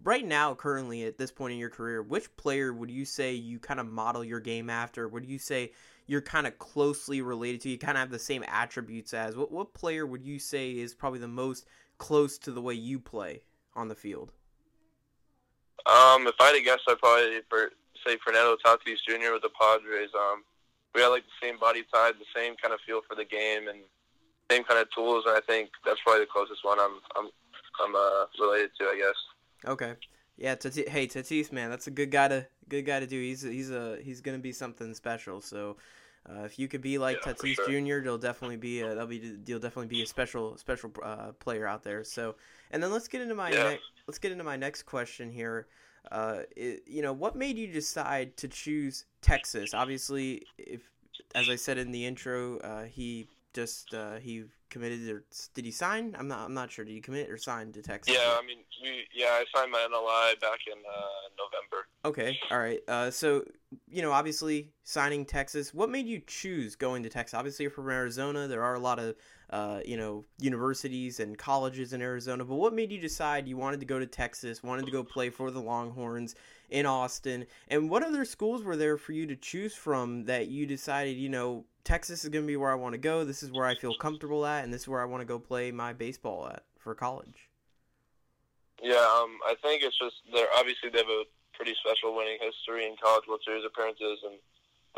right 0.03 0.25
now, 0.25 0.55
currently 0.55 1.05
at 1.05 1.17
this 1.17 1.31
point 1.31 1.53
in 1.53 1.59
your 1.59 1.69
career, 1.69 2.01
which 2.01 2.35
player 2.37 2.73
would 2.73 2.89
you 2.89 3.05
say 3.05 3.33
you 3.33 3.59
kind 3.59 3.79
of 3.79 3.87
model 3.87 4.23
your 4.23 4.39
game 4.39 4.69
after? 4.69 5.07
Would 5.07 5.25
you 5.25 5.39
say 5.39 5.71
you're 6.07 6.21
kind 6.21 6.47
of 6.47 6.57
closely 6.57 7.21
related 7.21 7.61
to? 7.61 7.69
You 7.69 7.77
kind 7.77 7.97
of 7.97 8.01
have 8.01 8.11
the 8.11 8.19
same 8.19 8.43
attributes 8.47 9.13
as. 9.13 9.35
What 9.35 9.51
what 9.51 9.73
player 9.73 10.05
would 10.05 10.23
you 10.23 10.39
say 10.39 10.71
is 10.71 10.93
probably 10.93 11.19
the 11.19 11.27
most 11.27 11.65
close 11.97 12.37
to 12.39 12.51
the 12.51 12.61
way 12.61 12.73
you 12.73 12.99
play 12.99 13.41
on 13.75 13.87
the 13.87 13.95
field? 13.95 14.33
Um, 15.85 16.27
if 16.27 16.35
I 16.39 16.47
had 16.47 16.55
to 16.55 16.61
guess, 16.61 16.79
I'd 16.87 16.99
probably 16.99 17.39
for, 17.49 17.71
say 18.05 18.17
Fernando 18.23 18.57
Tatis 18.65 18.99
Jr. 19.07 19.33
with 19.33 19.43
the 19.43 19.51
Padres. 19.59 20.09
Um, 20.13 20.43
we 20.95 21.01
had 21.01 21.09
like 21.09 21.23
the 21.23 21.47
same 21.47 21.59
body 21.59 21.83
type, 21.93 22.15
the 22.17 22.25
same 22.35 22.55
kind 22.61 22.73
of 22.73 22.79
feel 22.85 23.01
for 23.07 23.15
the 23.15 23.25
game, 23.25 23.67
and 23.67 23.79
same 24.51 24.63
kind 24.63 24.81
of 24.81 24.87
tools. 24.91 25.23
And 25.27 25.37
I 25.37 25.41
think 25.41 25.69
that's 25.85 25.99
probably 26.03 26.25
the 26.25 26.31
closest 26.31 26.65
one 26.65 26.79
I'm 26.79 26.99
I'm 27.15 27.29
I'm 27.79 27.95
uh, 27.95 28.25
related 28.39 28.71
to, 28.79 28.85
I 28.85 28.97
guess. 28.97 29.19
Okay. 29.65 29.95
Yeah, 30.37 30.55
Tatis, 30.55 30.87
hey 30.87 31.07
Tatis, 31.07 31.51
man, 31.51 31.69
that's 31.69 31.87
a 31.87 31.91
good 31.91 32.11
guy 32.11 32.27
to 32.27 32.47
good 32.69 32.83
guy 32.83 32.99
to 32.99 33.07
do. 33.07 33.19
He's 33.19 33.41
he's 33.41 33.71
a 33.71 33.97
he's 34.01 34.21
gonna 34.21 34.37
be 34.37 34.51
something 34.51 34.93
special. 34.93 35.41
So, 35.41 35.77
uh, 36.29 36.43
if 36.43 36.59
you 36.59 36.67
could 36.67 36.81
be 36.81 36.97
like 36.99 37.21
Yeah, 37.25 37.33
Tatis 37.33 37.55
sure. 37.55 37.65
Jr., 37.65 38.01
there'll 38.01 38.19
definitely 38.19 38.57
be 38.57 38.81
a, 38.81 38.89
that'll 38.89 39.07
be 39.07 39.37
you'll 39.45 39.59
definitely 39.59 39.87
be 39.87 40.03
a 40.03 40.05
special 40.05 40.55
special 40.57 40.91
uh, 41.03 41.31
player 41.39 41.65
out 41.65 41.83
there. 41.83 42.03
So, 42.03 42.35
and 42.71 42.83
then 42.83 42.91
let's 42.91 43.07
get 43.07 43.21
into 43.21 43.33
my 43.35 43.49
Yeah. 43.51 43.63
ne- 43.63 43.81
let's 44.07 44.19
get 44.19 44.31
into 44.31 44.43
my 44.43 44.57
next 44.57 44.83
question 44.83 45.31
here. 45.31 45.67
Uh, 46.11 46.41
it, 46.55 46.83
you 46.85 47.01
know, 47.01 47.13
what 47.13 47.35
made 47.35 47.57
you 47.57 47.67
decide 47.67 48.37
to 48.37 48.47
choose 48.47 49.05
Texas? 49.21 49.73
Obviously, 49.73 50.43
if 50.57 50.91
as 51.33 51.49
I 51.49 51.55
said 51.55 51.77
in 51.79 51.91
the 51.91 52.05
intro, 52.05 52.59
uh, 52.59 52.83
he 52.83 53.27
just 53.53 53.93
uh, 53.93 54.17
he 54.17 54.45
committed 54.69 55.09
or 55.09 55.23
did 55.53 55.65
he 55.65 55.71
sign? 55.71 56.15
I'm 56.17 56.27
not 56.27 56.41
I'm 56.45 56.53
not 56.53 56.71
sure. 56.71 56.85
Did 56.85 56.93
he 56.93 57.01
commit 57.01 57.29
or 57.29 57.37
sign 57.37 57.71
to 57.73 57.81
Texas? 57.81 58.15
Yeah, 58.15 58.35
I 58.37 58.45
mean, 58.45 58.59
we 58.81 59.05
yeah, 59.13 59.27
I 59.27 59.45
signed 59.55 59.71
my 59.71 59.79
NLI 59.79 60.39
back 60.39 60.59
in 60.67 60.77
uh, 60.77 61.27
November. 61.37 61.87
Okay, 62.05 62.37
all 62.51 62.59
right. 62.59 62.79
Uh, 62.87 63.11
so 63.11 63.43
you 63.89 64.01
know, 64.01 64.11
obviously 64.11 64.71
signing 64.83 65.25
Texas. 65.25 65.73
What 65.73 65.89
made 65.89 66.07
you 66.07 66.21
choose 66.25 66.75
going 66.75 67.03
to 67.03 67.09
Texas? 67.09 67.33
Obviously, 67.33 67.63
you're 67.63 67.71
from 67.71 67.89
Arizona. 67.89 68.47
There 68.47 68.63
are 68.63 68.75
a 68.75 68.79
lot 68.79 68.99
of 68.99 69.15
uh, 69.49 69.79
you 69.85 69.97
know 69.97 70.25
universities 70.39 71.19
and 71.19 71.37
colleges 71.37 71.93
in 71.93 72.01
Arizona. 72.01 72.45
But 72.45 72.55
what 72.55 72.73
made 72.73 72.91
you 72.91 72.99
decide 72.99 73.47
you 73.47 73.57
wanted 73.57 73.79
to 73.81 73.85
go 73.85 73.99
to 73.99 74.05
Texas? 74.05 74.63
Wanted 74.63 74.85
to 74.85 74.91
go 74.91 75.03
play 75.03 75.29
for 75.29 75.51
the 75.51 75.61
Longhorns 75.61 76.35
in 76.69 76.85
Austin? 76.85 77.45
And 77.67 77.89
what 77.89 78.03
other 78.03 78.25
schools 78.25 78.63
were 78.63 78.77
there 78.77 78.97
for 78.97 79.11
you 79.11 79.25
to 79.27 79.35
choose 79.35 79.73
from 79.73 80.25
that 80.25 80.47
you 80.47 80.65
decided 80.65 81.17
you 81.17 81.29
know 81.29 81.65
Texas 81.87 82.27
is 82.27 82.29
going 82.29 82.43
to 82.43 82.47
be 82.51 82.59
where 82.59 82.69
I 82.69 82.75
want 82.75 82.99
to 82.99 82.99
go. 82.99 83.23
This 83.23 83.39
is 83.39 83.49
where 83.55 83.63
I 83.63 83.71
feel 83.71 83.95
comfortable 83.95 84.43
at, 84.43 84.67
and 84.67 84.75
this 84.75 84.83
is 84.83 84.87
where 84.91 84.99
I 84.99 85.07
want 85.07 85.23
to 85.23 85.25
go 85.25 85.39
play 85.39 85.71
my 85.71 85.95
baseball 85.95 86.51
at 86.51 86.67
for 86.75 86.91
college. 86.91 87.47
Yeah, 88.83 88.99
um, 88.99 89.39
I 89.47 89.55
think 89.63 89.87
it's 89.87 89.95
just 89.95 90.19
they're 90.35 90.51
obviously 90.51 90.91
they 90.91 90.99
have 90.99 91.07
a 91.07 91.23
pretty 91.55 91.71
special 91.79 92.11
winning 92.11 92.43
history 92.43 92.83
in 92.83 92.99
college 92.99 93.23
World 93.23 93.39
Series 93.47 93.63
appearances 93.63 94.19
and 94.27 94.35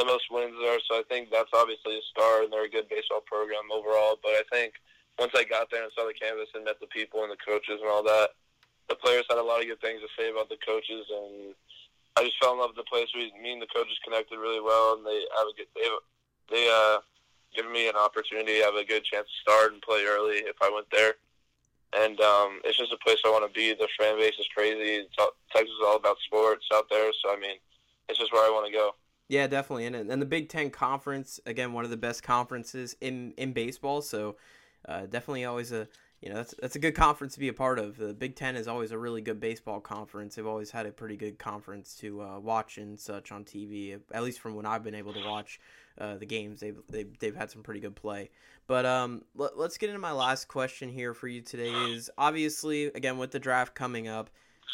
the 0.01 0.09
most 0.09 0.33
wins 0.33 0.57
there. 0.57 0.81
So 0.89 0.97
I 0.97 1.05
think 1.05 1.29
that's 1.29 1.53
obviously 1.53 1.93
a 1.93 2.09
star, 2.09 2.41
and 2.41 2.49
they're 2.49 2.65
a 2.65 2.73
good 2.73 2.89
baseball 2.89 3.21
program 3.21 3.69
overall. 3.69 4.17
But 4.25 4.41
I 4.41 4.43
think 4.49 4.73
once 5.21 5.37
I 5.37 5.45
got 5.45 5.69
there 5.69 5.85
and 5.85 5.93
saw 5.93 6.09
the 6.09 6.17
campus 6.17 6.49
and 6.57 6.65
met 6.65 6.81
the 6.81 6.89
people 6.89 7.21
and 7.21 7.29
the 7.29 7.37
coaches 7.37 7.85
and 7.85 7.91
all 7.93 8.01
that, 8.01 8.33
the 8.89 8.97
players 8.97 9.29
had 9.29 9.37
a 9.37 9.45
lot 9.45 9.61
of 9.61 9.69
good 9.69 9.79
things 9.85 10.01
to 10.01 10.09
say 10.17 10.33
about 10.33 10.49
the 10.49 10.57
coaches, 10.65 11.05
and 11.05 11.53
I 12.17 12.25
just 12.25 12.41
fell 12.41 12.57
in 12.57 12.65
love 12.65 12.73
with 12.73 12.81
the 12.81 12.89
place. 12.89 13.13
We, 13.13 13.29
me 13.37 13.53
and 13.53 13.61
the 13.61 13.69
coaches 13.69 14.01
connected 14.01 14.41
really 14.41 14.59
well, 14.59 14.97
and 14.97 15.05
they 15.05 15.21
have 15.37 15.45
a 15.45 15.53
good, 15.53 15.69
they 15.77 15.85
they 16.49 16.69
uh 16.69 16.99
given 17.55 17.71
me 17.71 17.89
an 17.89 17.95
opportunity 17.95 18.59
to 18.59 18.65
have 18.65 18.75
a 18.75 18.85
good 18.85 19.03
chance 19.03 19.27
to 19.27 19.51
start 19.51 19.73
and 19.73 19.81
play 19.81 20.05
early 20.05 20.37
if 20.37 20.55
I 20.61 20.69
went 20.73 20.85
there 20.91 21.15
and 21.93 22.19
um, 22.21 22.59
it's 22.63 22.77
just 22.77 22.93
a 22.93 22.97
place 22.97 23.17
I 23.25 23.29
want 23.29 23.51
to 23.51 23.57
be. 23.57 23.73
The 23.73 23.87
fan 23.99 24.17
base 24.17 24.35
is 24.39 24.47
crazy. 24.55 25.07
Texas 25.51 25.69
is 25.69 25.85
all 25.85 25.95
about 25.95 26.17
sports 26.25 26.65
out 26.73 26.85
there, 26.89 27.11
so 27.23 27.33
I 27.33 27.39
mean, 27.39 27.57
it's 28.07 28.19
just 28.19 28.31
where 28.31 28.45
I 28.45 28.53
want 28.53 28.67
to 28.67 28.71
go. 28.71 28.91
Yeah, 29.27 29.47
definitely, 29.47 29.85
and 29.85 29.95
and 29.95 30.21
the 30.21 30.25
Big 30.25 30.49
Ten 30.49 30.69
Conference 30.69 31.39
again, 31.45 31.73
one 31.73 31.83
of 31.83 31.89
the 31.89 31.97
best 31.97 32.23
conferences 32.23 32.95
in 33.01 33.33
in 33.37 33.53
baseball. 33.53 34.01
So, 34.01 34.35
uh, 34.87 35.01
definitely 35.01 35.45
always 35.45 35.71
a 35.71 35.87
you 36.21 36.29
know 36.29 36.35
that's 36.35 36.53
that's 36.61 36.75
a 36.75 36.79
good 36.79 36.95
conference 36.95 37.33
to 37.35 37.39
be 37.39 37.47
a 37.47 37.53
part 37.53 37.79
of. 37.79 37.97
The 37.97 38.13
Big 38.13 38.35
Ten 38.35 38.55
is 38.55 38.67
always 38.67 38.91
a 38.91 38.97
really 38.97 39.21
good 39.21 39.39
baseball 39.39 39.79
conference. 39.79 40.35
They've 40.35 40.45
always 40.45 40.71
had 40.71 40.85
a 40.85 40.91
pretty 40.91 41.17
good 41.17 41.39
conference 41.39 41.95
to 41.97 42.21
uh, 42.21 42.39
watch 42.39 42.77
and 42.77 42.99
such 42.99 43.31
on 43.31 43.45
TV. 43.45 43.99
At 44.11 44.23
least 44.23 44.39
from 44.39 44.55
when 44.55 44.65
I've 44.65 44.83
been 44.83 44.95
able 44.95 45.13
to 45.13 45.25
watch 45.25 45.59
uh, 45.99 46.17
the 46.17 46.25
games, 46.25 46.59
they've, 46.59 46.77
they've 46.89 47.19
they've 47.19 47.35
had 47.35 47.51
some 47.51 47.63
pretty 47.63 47.79
good 47.79 47.95
play. 47.95 48.29
But 48.67 48.85
um, 48.85 49.23
let, 49.35 49.57
let's 49.57 49.77
get 49.77 49.89
into 49.89 49.99
my 49.99 50.11
last 50.11 50.47
question 50.47 50.89
here 50.89 51.13
for 51.13 51.27
you 51.27 51.41
today. 51.41 51.71
Is 51.71 52.09
obviously 52.17 52.85
again 52.85 53.17
with 53.17 53.31
the 53.31 53.39
draft 53.39 53.75
coming 53.75 54.07
up 54.07 54.29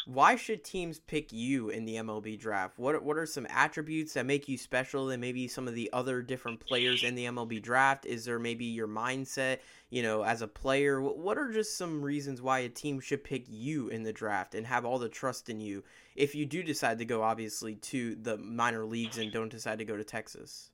why 0.06 0.36
should 0.36 0.62
teams 0.62 1.00
pick 1.00 1.32
you 1.32 1.70
in 1.70 1.84
the 1.84 1.96
MLB 1.96 2.38
draft? 2.38 2.78
What 2.78 3.02
what 3.02 3.18
are 3.18 3.26
some 3.26 3.46
attributes 3.50 4.12
that 4.14 4.24
make 4.24 4.48
you 4.48 4.56
special 4.56 5.06
than 5.06 5.20
maybe 5.20 5.48
some 5.48 5.66
of 5.66 5.74
the 5.74 5.90
other 5.92 6.22
different 6.22 6.60
players 6.60 7.02
in 7.02 7.16
the 7.16 7.24
MLB 7.24 7.60
draft? 7.60 8.06
Is 8.06 8.24
there 8.24 8.38
maybe 8.38 8.66
your 8.66 8.86
mindset, 8.86 9.58
you 9.90 10.02
know, 10.02 10.22
as 10.22 10.42
a 10.42 10.48
player? 10.48 11.00
What 11.00 11.38
are 11.38 11.50
just 11.50 11.76
some 11.76 12.02
reasons 12.02 12.40
why 12.40 12.60
a 12.60 12.68
team 12.68 13.00
should 13.00 13.24
pick 13.24 13.46
you 13.48 13.88
in 13.88 14.04
the 14.04 14.12
draft 14.12 14.54
and 14.54 14.64
have 14.66 14.84
all 14.84 15.00
the 15.00 15.08
trust 15.08 15.48
in 15.48 15.60
you 15.60 15.82
if 16.14 16.36
you 16.36 16.46
do 16.46 16.62
decide 16.62 16.98
to 16.98 17.04
go 17.04 17.22
obviously 17.22 17.74
to 17.74 18.14
the 18.14 18.38
minor 18.38 18.84
leagues 18.84 19.18
and 19.18 19.32
don't 19.32 19.50
decide 19.50 19.78
to 19.78 19.84
go 19.84 19.96
to 19.96 20.04
Texas? 20.04 20.70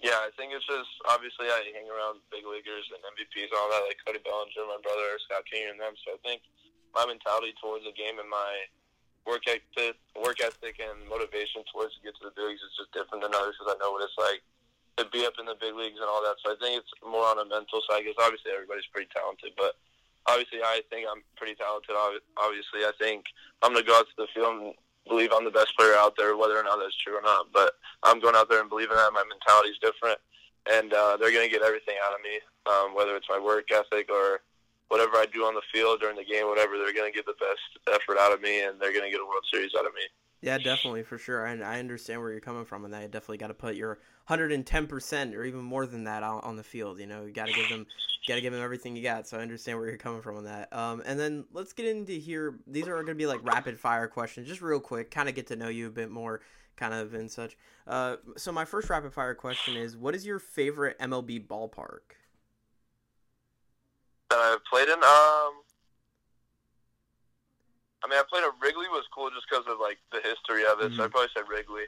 Yeah, 0.00 0.16
I 0.24 0.32
think 0.32 0.56
it's 0.56 0.64
just 0.64 0.88
obviously 1.12 1.52
I 1.52 1.60
hang 1.76 1.84
around 1.84 2.24
big 2.32 2.48
leaguers 2.48 2.88
and 2.88 3.04
MVPs 3.04 3.52
and 3.52 3.60
all 3.60 3.68
that, 3.68 3.84
like 3.84 4.00
Cody 4.00 4.20
Bellinger, 4.24 4.64
my 4.64 4.80
brother, 4.80 5.20
Scott 5.28 5.44
King, 5.44 5.68
and 5.68 5.76
them. 5.76 5.92
So 6.00 6.16
I 6.16 6.20
think 6.24 6.40
my 6.96 7.04
mentality 7.04 7.52
towards 7.60 7.84
the 7.84 7.92
game 7.92 8.16
and 8.16 8.28
my 8.28 8.64
work 9.28 9.44
ethic, 9.44 10.00
work 10.16 10.40
ethic 10.40 10.80
and 10.80 11.04
motivation 11.04 11.60
towards 11.68 11.92
to 11.96 12.00
get 12.00 12.16
to 12.16 12.32
the 12.32 12.34
big 12.34 12.56
leagues 12.56 12.64
is 12.64 12.80
just 12.80 12.96
different 12.96 13.20
than 13.20 13.36
others 13.36 13.60
because 13.60 13.76
I 13.76 13.76
know 13.76 13.92
what 13.92 14.00
it's 14.08 14.16
like 14.16 14.40
to 14.98 15.04
be 15.12 15.28
up 15.28 15.36
in 15.36 15.44
the 15.44 15.60
big 15.60 15.76
leagues 15.76 16.00
and 16.00 16.08
all 16.08 16.24
that. 16.24 16.40
So 16.40 16.52
I 16.52 16.56
think 16.56 16.80
it's 16.80 16.94
more 17.04 17.28
on 17.28 17.36
a 17.36 17.46
mental 17.46 17.84
side 17.84 18.08
because 18.08 18.16
obviously 18.16 18.56
everybody's 18.56 18.88
pretty 18.88 19.12
talented, 19.12 19.52
but 19.60 19.76
obviously 20.26 20.64
I 20.64 20.80
think 20.88 21.04
I'm 21.08 21.20
pretty 21.36 21.60
talented. 21.60 21.92
Obviously, 22.40 22.88
I 22.88 22.92
think 22.96 23.28
I'm 23.60 23.76
gonna 23.76 23.84
go 23.84 24.00
out 24.00 24.08
to 24.08 24.16
the 24.16 24.32
field 24.32 24.56
and 24.64 24.72
believe 25.08 25.30
I'm 25.34 25.44
the 25.44 25.50
best 25.50 25.76
player 25.76 25.94
out 25.96 26.14
there, 26.16 26.36
whether 26.36 26.58
or 26.58 26.62
not 26.62 26.78
that's 26.78 26.96
true 26.96 27.16
or 27.16 27.22
not. 27.22 27.46
But 27.52 27.74
I'm 28.02 28.20
going 28.20 28.36
out 28.36 28.48
there 28.48 28.60
and 28.60 28.68
believing 28.68 28.96
that 28.96 29.12
my 29.12 29.24
mentality 29.28 29.70
is 29.70 29.78
different, 29.78 30.18
and 30.70 30.92
uh, 30.92 31.16
they're 31.16 31.32
gonna 31.32 31.48
get 31.48 31.62
everything 31.62 31.96
out 32.04 32.14
of 32.14 32.20
me, 32.22 32.40
um, 32.66 32.94
whether 32.94 33.16
it's 33.16 33.28
my 33.28 33.38
work 33.38 33.70
ethic 33.70 34.10
or 34.10 34.40
whatever 34.88 35.16
I 35.16 35.26
do 35.32 35.44
on 35.44 35.54
the 35.54 35.62
field 35.72 36.00
during 36.00 36.16
the 36.16 36.24
game, 36.24 36.48
whatever. 36.48 36.76
They're 36.78 36.94
gonna 36.94 37.12
get 37.12 37.26
the 37.26 37.38
best 37.38 37.78
effort 37.88 38.18
out 38.18 38.32
of 38.32 38.40
me, 38.40 38.62
and 38.64 38.80
they're 38.80 38.92
gonna 38.92 39.10
get 39.10 39.20
a 39.20 39.26
World 39.26 39.44
Series 39.52 39.72
out 39.78 39.86
of 39.86 39.94
me. 39.94 40.02
Yeah, 40.42 40.56
definitely 40.56 41.02
for 41.02 41.18
sure. 41.18 41.46
I, 41.46 41.52
I 41.58 41.78
understand 41.78 42.20
where 42.20 42.30
you're 42.30 42.40
coming 42.40 42.64
from, 42.64 42.84
and 42.84 42.94
that 42.94 43.02
you 43.02 43.08
definitely 43.08 43.36
got 43.36 43.48
to 43.48 43.54
put 43.54 43.74
your 43.74 43.98
110 44.26 44.86
percent 44.86 45.34
or 45.34 45.44
even 45.44 45.60
more 45.60 45.86
than 45.86 46.04
that 46.04 46.22
on, 46.22 46.40
on 46.40 46.56
the 46.56 46.62
field. 46.62 46.98
You 46.98 47.06
know, 47.06 47.26
you 47.26 47.32
got 47.32 47.48
to 47.48 47.52
give 47.52 47.68
them, 47.68 47.86
got 48.26 48.36
to 48.36 48.40
give 48.40 48.52
them 48.52 48.62
everything 48.62 48.96
you 48.96 49.02
got. 49.02 49.26
So 49.26 49.38
I 49.38 49.42
understand 49.42 49.78
where 49.78 49.88
you're 49.88 49.98
coming 49.98 50.22
from 50.22 50.36
on 50.36 50.44
that. 50.44 50.72
Um, 50.72 51.02
and 51.04 51.20
then 51.20 51.44
let's 51.52 51.74
get 51.74 51.86
into 51.86 52.12
here. 52.12 52.58
These 52.66 52.88
are 52.88 52.94
going 52.94 53.06
to 53.06 53.14
be 53.14 53.26
like 53.26 53.44
rapid 53.44 53.78
fire 53.78 54.08
questions, 54.08 54.48
just 54.48 54.62
real 54.62 54.80
quick, 54.80 55.10
kind 55.10 55.28
of 55.28 55.34
get 55.34 55.46
to 55.48 55.56
know 55.56 55.68
you 55.68 55.88
a 55.88 55.90
bit 55.90 56.10
more, 56.10 56.40
kind 56.76 56.94
of 56.94 57.12
and 57.12 57.30
such. 57.30 57.58
Uh, 57.86 58.16
so 58.36 58.50
my 58.50 58.64
first 58.64 58.88
rapid 58.88 59.12
fire 59.12 59.34
question 59.34 59.76
is, 59.76 59.94
what 59.94 60.14
is 60.14 60.24
your 60.24 60.38
favorite 60.38 60.98
MLB 61.00 61.46
ballpark? 61.46 62.16
That 64.30 64.38
I've 64.38 64.64
played 64.64 64.88
in, 64.88 64.94
um. 64.94 65.59
I 68.04 68.08
mean, 68.08 68.18
I 68.18 68.24
played 68.28 68.44
at 68.44 68.52
Wrigley 68.60 68.88
was 68.88 69.04
cool 69.14 69.30
just 69.30 69.46
because 69.50 69.66
of 69.68 69.78
like 69.80 69.98
the 70.12 70.20
history 70.20 70.64
of 70.64 70.80
it. 70.80 70.92
So 70.96 71.04
I'd 71.04 71.10
probably 71.10 71.28
say 71.34 71.42
Wrigley. 71.48 71.84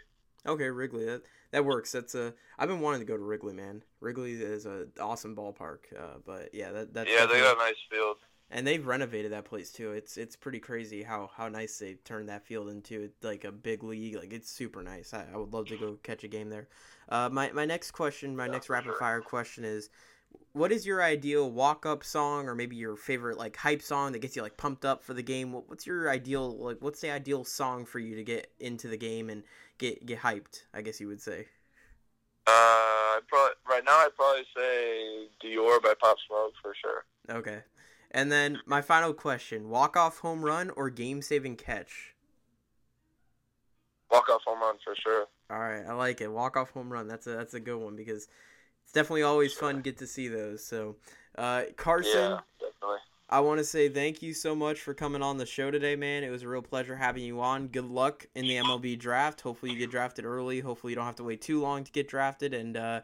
Okay, 0.47 0.71
Wrigley. 0.71 1.05
That 1.05 1.23
that 1.53 1.65
works. 1.65 1.93
That's 1.93 2.15
a. 2.15 2.35
I've 2.59 2.69
been 2.69 2.81
wanting 2.81 3.01
to 3.01 3.07
go 3.07 3.17
to 3.17 3.23
Wrigley, 3.23 3.53
man. 3.53 3.85
Wrigley 4.01 4.33
is 4.33 4.67
a 4.67 4.89
awesome 5.01 5.37
ballpark. 5.37 5.79
Uh, 5.97 6.19
but 6.25 6.51
yeah, 6.53 6.73
that 6.73 6.93
that's 6.95 7.11
Yeah, 7.11 7.27
they 7.27 7.41
got 7.41 7.57
a 7.57 7.59
nice 7.61 7.77
field. 7.91 8.17
and 8.51 8.67
they've 8.67 8.87
renovated 8.87 9.33
that 9.33 9.45
place 9.45 9.73
too. 9.73 9.93
It's 9.93 10.17
it's 10.17 10.37
pretty 10.37 10.59
crazy 10.61 11.03
how 11.03 11.31
how 11.35 11.49
nice 11.49 11.79
they 11.79 11.95
turned 11.95 12.29
that 12.29 12.45
field 12.45 12.69
into 12.69 13.11
like 13.23 13.45
a 13.45 13.53
big 13.53 13.83
league. 13.83 14.17
Like 14.17 14.33
it's 14.33 14.51
super 14.51 14.83
nice. 14.83 15.15
I, 15.15 15.27
I 15.33 15.37
would 15.37 15.53
love 15.53 15.69
to 15.69 15.77
go 15.77 15.99
catch 16.03 16.25
a 16.25 16.29
game 16.29 16.51
there. 16.51 16.69
Uh, 17.09 17.29
my 17.33 17.51
my 17.53 17.65
next 17.65 17.93
question, 17.93 18.37
my 18.37 18.47
Yeah, 18.47 18.53
next 18.53 18.69
rapid 18.69 18.85
sure. 18.85 18.99
fire 18.99 19.21
question 19.23 19.65
is, 19.65 19.91
what 20.53 20.71
is 20.73 20.87
your 20.87 21.03
ideal 21.03 21.51
walk 21.51 21.87
up 21.87 22.05
song 22.05 22.49
or 22.49 22.55
maybe 22.55 22.77
your 22.77 22.97
favorite 22.97 23.39
like 23.39 23.57
hype 23.57 23.83
song 23.83 24.13
that 24.13 24.21
gets 24.21 24.37
you 24.37 24.43
like 24.43 24.57
pumped 24.57 24.85
up 24.85 25.03
for 25.03 25.15
the 25.15 25.23
game? 25.23 25.53
What's 25.53 25.87
your 25.87 26.11
ideal 26.11 26.57
like? 26.57 26.79
What's 26.81 27.01
the 27.01 27.11
ideal 27.11 27.45
song 27.45 27.85
for 27.85 27.99
you 27.99 28.17
to 28.17 28.25
get 28.25 28.53
into 28.61 28.89
the 28.89 28.97
game 28.97 29.31
and 29.31 29.43
get 29.79 30.05
get 30.05 30.21
hyped? 30.21 30.65
I 30.75 30.83
guess 30.83 31.01
you 31.01 31.09
would 31.09 31.23
say. 31.23 31.47
Uh, 32.47 33.21
probably 33.29 33.55
right 33.69 33.85
now 33.85 33.99
I'd 33.99 34.15
probably 34.17 34.45
say 34.57 35.29
Dior 35.43 35.83
by 35.83 35.95
Pop 36.01 36.17
Smoke 36.27 36.53
for 36.61 36.75
sure. 36.81 37.05
Okay. 37.31 37.61
And 38.11 38.31
then 38.31 38.61
my 38.67 38.83
final 38.83 39.15
question: 39.15 39.71
walk 39.71 39.97
off 39.97 40.19
home 40.19 40.45
run 40.45 40.71
or 40.71 40.91
game 40.91 41.23
saving 41.23 41.57
catch? 41.57 42.15
Walk 44.11 44.29
off 44.29 44.43
home 44.45 44.61
run 44.61 44.77
for 44.85 44.95
sure. 44.95 45.27
All 45.49 45.59
right, 45.59 45.85
I 45.87 45.95
like 45.95 46.21
it. 46.21 46.31
Walk 46.31 46.57
off 46.59 46.71
home 46.71 46.93
run. 46.93 47.09
That's 47.09 47.27
a 47.27 47.31
that's 47.31 47.55
a 47.55 47.61
good 47.61 47.79
one 47.79 47.97
because 47.97 48.29
it's 48.85 48.93
definitely 48.93 49.23
always 49.23 49.53
fun 49.53 49.81
get 49.81 49.99
to 49.99 50.07
see 50.07 50.29
those. 50.29 50.65
So, 50.65 50.97
uh, 51.37 51.63
Carson, 51.77 52.13
Yeah, 52.33 52.41
definitely. 52.61 52.99
I 53.33 53.41
want 53.41 53.59
to 53.59 53.65
say 53.65 53.89
thank 53.89 54.21
you 54.21 54.35
so 54.35 54.55
much 54.55 54.81
for 54.81 54.93
coming 54.93 55.23
on 55.23 55.39
the 55.39 55.47
show 55.47 55.71
today, 55.71 55.97
man. 55.97 56.23
It 56.23 56.29
was 56.29 56.43
a 56.43 56.49
real 56.49 56.61
pleasure 56.61 56.97
having 56.97 57.25
you 57.25 57.41
on. 57.41 57.69
Good 57.69 57.87
luck 57.87 58.27
in 58.35 58.47
the 58.47 58.57
MLB 58.57 58.99
draft. 58.99 59.41
Hopefully, 59.41 59.73
you 59.73 59.79
get 59.79 59.91
drafted 59.91 60.27
early. 60.27 60.61
Hopefully, 60.61 60.93
you 60.93 60.97
don't 60.97 61.07
have 61.07 61.17
to 61.17 61.25
wait 61.25 61.41
too 61.41 61.59
long 61.61 61.83
to 61.83 61.91
get 61.93 62.09
drafted. 62.09 62.53
And 62.53 62.77
uh, 62.77 63.01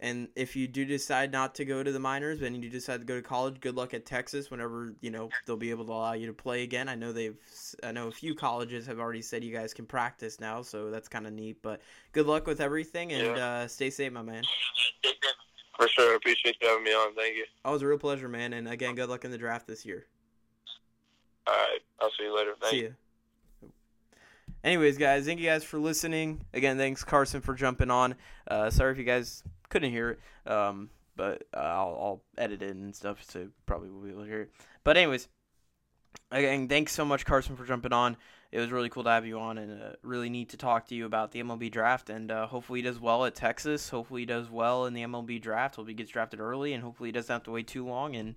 and 0.00 0.28
if 0.36 0.54
you 0.56 0.68
do 0.68 0.84
decide 0.84 1.32
not 1.32 1.54
to 1.56 1.64
go 1.64 1.82
to 1.82 1.90
the 1.92 1.98
minors, 1.98 2.42
and 2.42 2.62
you 2.62 2.70
decide 2.70 3.00
to 3.00 3.06
go 3.06 3.16
to 3.16 3.22
college, 3.22 3.60
good 3.60 3.74
luck 3.76 3.94
at 3.94 4.06
Texas. 4.06 4.50
Whenever 4.50 4.94
you 5.00 5.10
know 5.10 5.28
they'll 5.46 5.56
be 5.56 5.70
able 5.70 5.84
to 5.86 5.92
allow 5.92 6.12
you 6.12 6.26
to 6.26 6.32
play 6.32 6.62
again. 6.62 6.88
I 6.88 6.94
know 6.94 7.12
they've. 7.12 7.36
I 7.82 7.92
know 7.92 8.08
a 8.08 8.12
few 8.12 8.34
colleges 8.34 8.86
have 8.86 8.98
already 8.98 9.22
said 9.22 9.42
you 9.44 9.52
guys 9.52 9.74
can 9.74 9.86
practice 9.86 10.40
now, 10.40 10.62
so 10.62 10.90
that's 10.90 11.08
kind 11.08 11.26
of 11.26 11.32
neat. 11.32 11.62
But 11.62 11.80
good 12.12 12.26
luck 12.26 12.46
with 12.46 12.60
everything, 12.60 13.12
and 13.12 13.36
Yeah. 13.36 13.44
uh, 13.46 13.68
stay 13.68 13.90
safe, 13.90 14.12
my 14.12 14.22
man. 14.22 14.44
For 15.78 15.88
sure. 15.88 16.16
Appreciate 16.16 16.56
you 16.60 16.68
having 16.68 16.84
me 16.84 16.90
on. 16.92 17.14
Thank 17.14 17.36
you. 17.36 17.44
Oh, 17.64 17.70
it 17.70 17.72
was 17.74 17.82
a 17.82 17.86
real 17.86 17.98
pleasure, 17.98 18.28
man. 18.28 18.52
And 18.52 18.68
again, 18.68 18.96
good 18.96 19.08
luck 19.08 19.24
in 19.24 19.30
the 19.30 19.38
draft 19.38 19.66
this 19.66 19.86
year. 19.86 20.06
All 21.46 21.54
right. 21.54 21.80
I'll 22.00 22.10
see 22.18 22.24
you 22.24 22.36
later. 22.36 22.54
Thank 22.60 22.70
See 22.72 22.80
you. 22.80 22.94
Anyways, 24.64 24.98
guys, 24.98 25.24
thank 25.24 25.38
you 25.38 25.46
guys 25.46 25.62
for 25.62 25.78
listening. 25.78 26.44
Again, 26.52 26.78
thanks 26.78 27.04
Carson 27.04 27.40
for 27.40 27.54
jumping 27.54 27.90
on. 27.90 28.16
Uh, 28.48 28.70
sorry 28.70 28.92
if 28.92 28.98
you 28.98 29.04
guys 29.04 29.44
couldn't 29.68 29.92
hear 29.92 30.10
it, 30.10 30.50
um, 30.50 30.90
but 31.14 31.44
uh, 31.54 31.60
I'll, 31.60 31.98
I'll 32.00 32.22
edit 32.36 32.62
it 32.62 32.74
and 32.74 32.94
stuff, 32.94 33.22
so 33.28 33.48
probably 33.66 33.88
will 33.88 34.00
be 34.00 34.10
able 34.10 34.22
to 34.22 34.28
hear 34.28 34.42
it. 34.42 34.50
But 34.82 34.96
anyways, 34.96 35.28
again, 36.32 36.68
thanks 36.68 36.92
so 36.92 37.04
much, 37.04 37.24
Carson, 37.24 37.54
for 37.54 37.64
jumping 37.64 37.92
on. 37.92 38.16
It 38.50 38.58
was 38.58 38.72
really 38.72 38.88
cool 38.88 39.04
to 39.04 39.10
have 39.10 39.26
you 39.26 39.38
on, 39.38 39.58
and 39.58 39.80
uh, 39.80 39.92
really 40.02 40.30
neat 40.30 40.48
to 40.50 40.56
talk 40.56 40.86
to 40.86 40.94
you 40.94 41.04
about 41.06 41.32
the 41.32 41.42
MLB 41.42 41.70
draft. 41.70 42.08
And 42.08 42.30
uh, 42.30 42.46
hopefully, 42.46 42.80
he 42.80 42.82
does 42.82 42.98
well 42.98 43.26
at 43.26 43.34
Texas. 43.34 43.90
Hopefully, 43.90 44.22
he 44.22 44.26
does 44.26 44.50
well 44.50 44.86
in 44.86 44.94
the 44.94 45.02
MLB 45.02 45.40
draft. 45.40 45.76
Hopefully, 45.76 45.92
he 45.92 45.96
gets 45.96 46.10
drafted 46.10 46.40
early, 46.40 46.72
and 46.72 46.82
hopefully, 46.82 47.08
he 47.08 47.12
doesn't 47.12 47.32
have 47.32 47.42
to 47.44 47.50
wait 47.50 47.68
too 47.68 47.86
long. 47.86 48.16
And 48.16 48.36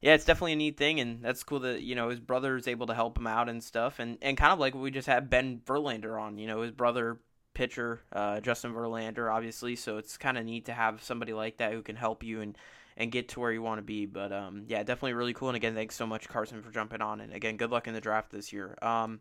yeah, 0.00 0.14
it's 0.14 0.24
definitely 0.24 0.52
a 0.52 0.56
neat 0.56 0.76
thing, 0.76 1.00
and 1.00 1.22
that's 1.22 1.42
cool 1.42 1.60
that 1.60 1.82
you 1.82 1.94
know 1.94 2.08
his 2.08 2.20
brother 2.20 2.56
is 2.56 2.68
able 2.68 2.86
to 2.86 2.94
help 2.94 3.18
him 3.18 3.26
out 3.26 3.48
and 3.48 3.62
stuff, 3.62 3.98
and 3.98 4.18
and 4.22 4.36
kind 4.36 4.52
of 4.52 4.58
like 4.58 4.74
we 4.74 4.90
just 4.90 5.08
had 5.08 5.30
Ben 5.30 5.60
Verlander 5.66 6.20
on, 6.20 6.38
you 6.38 6.46
know, 6.46 6.62
his 6.62 6.70
brother 6.70 7.18
pitcher 7.54 8.00
uh, 8.12 8.38
Justin 8.40 8.72
Verlander, 8.72 9.32
obviously. 9.32 9.74
So 9.74 9.98
it's 9.98 10.16
kind 10.16 10.38
of 10.38 10.44
neat 10.44 10.66
to 10.66 10.72
have 10.72 11.02
somebody 11.02 11.32
like 11.32 11.56
that 11.56 11.72
who 11.72 11.82
can 11.82 11.96
help 11.96 12.22
you 12.22 12.40
and 12.40 12.56
and 12.96 13.10
get 13.10 13.28
to 13.30 13.40
where 13.40 13.52
you 13.52 13.62
want 13.62 13.78
to 13.78 13.82
be. 13.82 14.06
But 14.06 14.32
um, 14.32 14.64
yeah, 14.68 14.84
definitely 14.84 15.14
really 15.14 15.34
cool. 15.34 15.48
And 15.48 15.56
again, 15.56 15.74
thanks 15.74 15.96
so 15.96 16.06
much, 16.06 16.28
Carson, 16.28 16.62
for 16.62 16.70
jumping 16.70 17.02
on. 17.02 17.20
And 17.20 17.32
again, 17.32 17.56
good 17.56 17.70
luck 17.70 17.88
in 17.88 17.94
the 17.94 18.00
draft 18.00 18.30
this 18.30 18.52
year. 18.52 18.76
Um, 18.80 19.20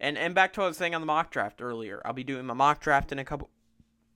and 0.00 0.16
and 0.16 0.34
back 0.34 0.54
to 0.54 0.60
what 0.60 0.66
I 0.66 0.68
was 0.68 0.76
saying 0.78 0.94
on 0.94 1.02
the 1.02 1.06
mock 1.06 1.30
draft 1.30 1.60
earlier. 1.60 2.00
I'll 2.04 2.14
be 2.14 2.24
doing 2.24 2.46
my 2.46 2.54
mock 2.54 2.80
draft 2.80 3.12
in 3.12 3.18
a 3.18 3.24
couple 3.24 3.50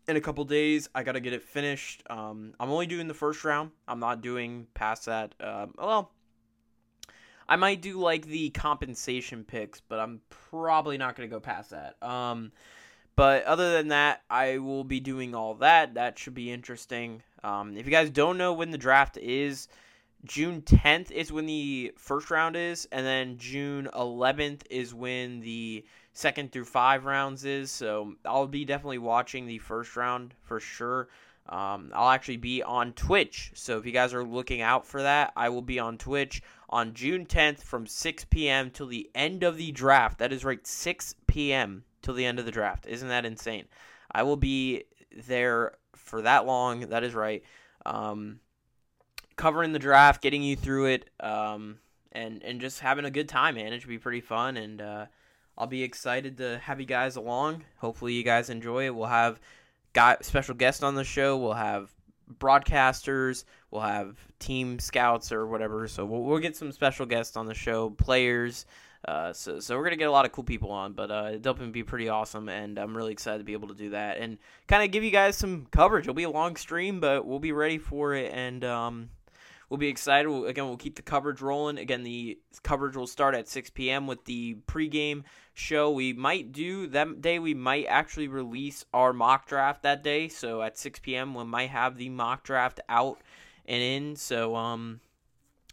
in 0.08 0.16
a 0.16 0.20
couple 0.20 0.42
days. 0.44 0.88
I 0.94 1.02
gotta 1.02 1.20
get 1.20 1.34
it 1.34 1.42
finished. 1.42 2.02
Um, 2.10 2.54
I'm 2.58 2.70
only 2.70 2.86
doing 2.86 3.06
the 3.06 3.14
first 3.14 3.44
round. 3.44 3.70
I'm 3.86 4.00
not 4.00 4.22
doing 4.22 4.66
past 4.74 5.06
that. 5.06 5.34
Um, 5.38 5.74
well, 5.78 6.10
I 7.48 7.56
might 7.56 7.82
do 7.82 7.98
like 7.98 8.26
the 8.26 8.50
compensation 8.50 9.44
picks, 9.44 9.80
but 9.80 10.00
I'm 10.00 10.20
probably 10.30 10.98
not 10.98 11.14
gonna 11.14 11.28
go 11.28 11.40
past 11.40 11.70
that. 11.70 12.02
Um, 12.02 12.52
but 13.14 13.44
other 13.44 13.72
than 13.72 13.88
that, 13.88 14.22
I 14.30 14.58
will 14.58 14.84
be 14.84 15.00
doing 15.00 15.34
all 15.34 15.54
that. 15.56 15.94
That 15.94 16.18
should 16.18 16.34
be 16.34 16.50
interesting. 16.50 17.22
Um, 17.44 17.76
if 17.76 17.84
you 17.84 17.92
guys 17.92 18.10
don't 18.10 18.38
know 18.38 18.52
when 18.54 18.70
the 18.70 18.78
draft 18.78 19.16
is, 19.18 19.68
June 20.25 20.62
10th 20.62 21.10
is 21.10 21.32
when 21.32 21.46
the 21.46 21.92
first 21.96 22.30
round 22.30 22.56
is, 22.56 22.88
and 22.90 23.06
then 23.06 23.38
June 23.38 23.88
11th 23.94 24.62
is 24.68 24.92
when 24.92 25.40
the 25.40 25.84
second 26.12 26.50
through 26.50 26.64
five 26.64 27.04
rounds 27.04 27.44
is. 27.44 27.70
So 27.70 28.14
I'll 28.25 28.48
be 28.48 28.64
definitely 28.64 28.98
watching 28.98 29.46
the 29.46 29.58
first 29.58 29.96
round 29.96 30.34
for 30.42 30.58
sure. 30.58 31.08
Um, 31.48 31.92
I'll 31.94 32.10
actually 32.10 32.37
be 32.37 32.62
on 32.62 32.92
Twitch. 32.92 33.52
So 33.54 33.78
if 33.78 33.87
you 33.87 33.92
guys 33.92 34.12
are 34.12 34.25
looking 34.25 34.60
out 34.60 34.87
for 34.87 35.02
that, 35.02 35.32
I 35.37 35.48
will 35.48 35.62
be 35.62 35.78
on 35.78 35.96
Twitch 35.96 36.42
on 36.68 36.94
June 36.94 37.25
10th 37.25 37.62
from 37.62 37.87
6 37.87 38.26
p.m. 38.26 38.70
till 38.70 38.87
the 38.87 39.10
end 39.14 39.42
of 39.42 39.56
the 39.56 39.72
draft. 39.72 40.18
That 40.18 40.32
is 40.32 40.44
right, 40.44 40.66
6 40.66 41.14
p.m. 41.26 41.84
till 42.02 42.14
the 42.14 42.26
end 42.26 42.38
of 42.38 42.44
the 42.44 42.50
draft. 42.50 42.87
Isn't 42.87 43.08
that 43.08 43.25
insane? 43.25 43.66
I 44.10 44.25
will 44.25 44.37
be 44.37 44.84
there 45.26 45.76
for 45.94 46.22
that 46.22 46.44
long. 46.44 46.80
That 46.80 47.04
is 47.04 47.14
right. 47.14 47.42
Um, 47.87 48.40
covering 49.38 49.73
the 49.73 49.78
draft, 49.78 50.21
getting 50.21 50.42
you 50.42 50.57
through 50.57 50.87
it, 50.87 51.11
um, 51.21 51.78
and 52.12 52.42
and 52.42 52.61
just 52.61 52.80
having 52.80 53.07
a 53.07 53.11
good 53.11 53.28
time, 53.28 53.54
man. 53.54 53.73
It 53.73 53.80
should 53.80 53.88
be 53.88 53.99
pretty 53.99 54.21
fun, 54.21 54.59
and 54.59 54.83
uh, 54.83 55.07
I'll 55.57 55.66
be 55.66 55.83
excited 55.83 56.37
to 56.38 56.59
have 56.59 56.80
you 56.80 56.87
guys 56.87 57.16
along. 57.16 57.64
Hopefully, 57.78 58.12
you 58.12 58.23
guys 58.23 58.50
enjoy 58.50 58.87
it. 58.87 58.95
We'll 58.95 59.07
have 59.07 59.40
got 59.95 60.25
special 60.25 60.54
guests 60.54 60.83
on 60.83 60.95
the 60.95 61.04
show. 61.04 61.38
We'll 61.38 61.54
have 61.54 61.90
broadcasters. 62.38 63.45
We'll 63.71 63.83
have 63.83 64.16
team 64.38 64.78
scouts 64.78 65.33
or 65.33 65.47
whatever. 65.47 65.88
So 65.88 66.04
we'll, 66.04 66.23
we'll 66.23 66.38
get 66.38 66.57
some 66.57 66.73
special 66.73 67.07
guests 67.07 67.37
on 67.37 67.47
the 67.47 67.54
show, 67.54 67.90
players. 67.90 68.66
Uh, 69.07 69.33
so, 69.33 69.61
so 69.61 69.76
we're 69.76 69.85
gonna 69.85 69.97
get 69.97 70.09
a 70.09 70.12
lot 70.12 70.25
of 70.25 70.33
cool 70.33 70.45
people 70.45 70.73
on, 70.73 70.92
but 70.92 71.11
uh, 71.11 71.26
it'll 71.28 71.40
definitely 71.40 71.71
be 71.71 71.85
pretty 71.85 72.09
awesome, 72.09 72.49
and 72.49 72.78
I'm 72.78 72.97
really 72.97 73.12
excited 73.12 73.38
to 73.38 73.45
be 73.45 73.52
able 73.52 73.68
to 73.68 73.75
do 73.75 73.90
that 73.90 74.18
and 74.18 74.38
kind 74.66 74.83
of 74.83 74.90
give 74.90 75.04
you 75.04 75.12
guys 75.12 75.37
some 75.37 75.66
coverage. 75.71 76.04
It'll 76.04 76.14
be 76.14 76.25
a 76.25 76.30
long 76.30 76.57
stream, 76.57 76.99
but 76.99 77.25
we'll 77.25 77.38
be 77.38 77.52
ready 77.52 77.78
for 77.78 78.14
it, 78.14 78.33
and 78.35 78.64
um, 78.64 79.11
we'll 79.68 79.78
be 79.78 79.88
excited. 79.88 80.28
We'll, 80.28 80.46
again, 80.46 80.66
we'll 80.66 80.76
keep 80.76 80.96
the 80.96 81.02
coverage 81.02 81.40
rolling. 81.40 81.78
Again, 81.78 82.02
the 82.02 82.38
coverage 82.62 82.96
will 82.96 83.06
start 83.06 83.34
at 83.34 83.48
6 83.48 83.70
p.m. 83.70 84.06
with 84.06 84.25
the 84.25 84.56
pregame 84.66 85.25
show. 85.54 85.90
We 85.90 86.12
might 86.12 86.52
do 86.52 86.87
that 86.88 87.20
day. 87.20 87.38
We 87.38 87.54
might 87.54 87.87
actually 87.87 88.28
release 88.28 88.84
our 88.92 89.12
mock 89.12 89.46
draft 89.46 89.82
that 89.82 90.02
day. 90.02 90.28
So 90.28 90.62
at 90.62 90.78
6 90.78 91.00
p.m. 91.00 91.34
we 91.34 91.44
might 91.44 91.70
have 91.70 91.96
the 91.96 92.08
mock 92.08 92.44
draft 92.44 92.80
out 92.88 93.20
and 93.66 93.82
in. 93.82 94.16
So 94.16 94.56
um, 94.56 95.00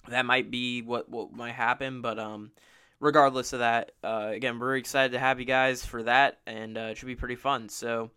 that 0.08 0.25
might 0.25 0.52
be 0.52 0.82
what 0.82 1.10
what 1.10 1.34
might 1.34 1.54
happen. 1.54 2.02
But 2.02 2.20
um, 2.20 2.52
regardless 3.00 3.54
of 3.54 3.60
that, 3.60 3.92
uh, 4.04 4.30
again, 4.32 4.60
we're 4.60 4.78
excited 4.78 5.14
to 5.14 5.20
have 5.20 5.40
you 5.40 5.46
guys 5.46 5.86
for 5.86 6.04
that, 6.04 6.40
and 6.46 6.78
uh, 6.78 6.82
it 6.92 6.98
should 6.98 7.08
be 7.08 7.16
pretty 7.16 7.36
fun. 7.36 7.70
So. 7.70 8.12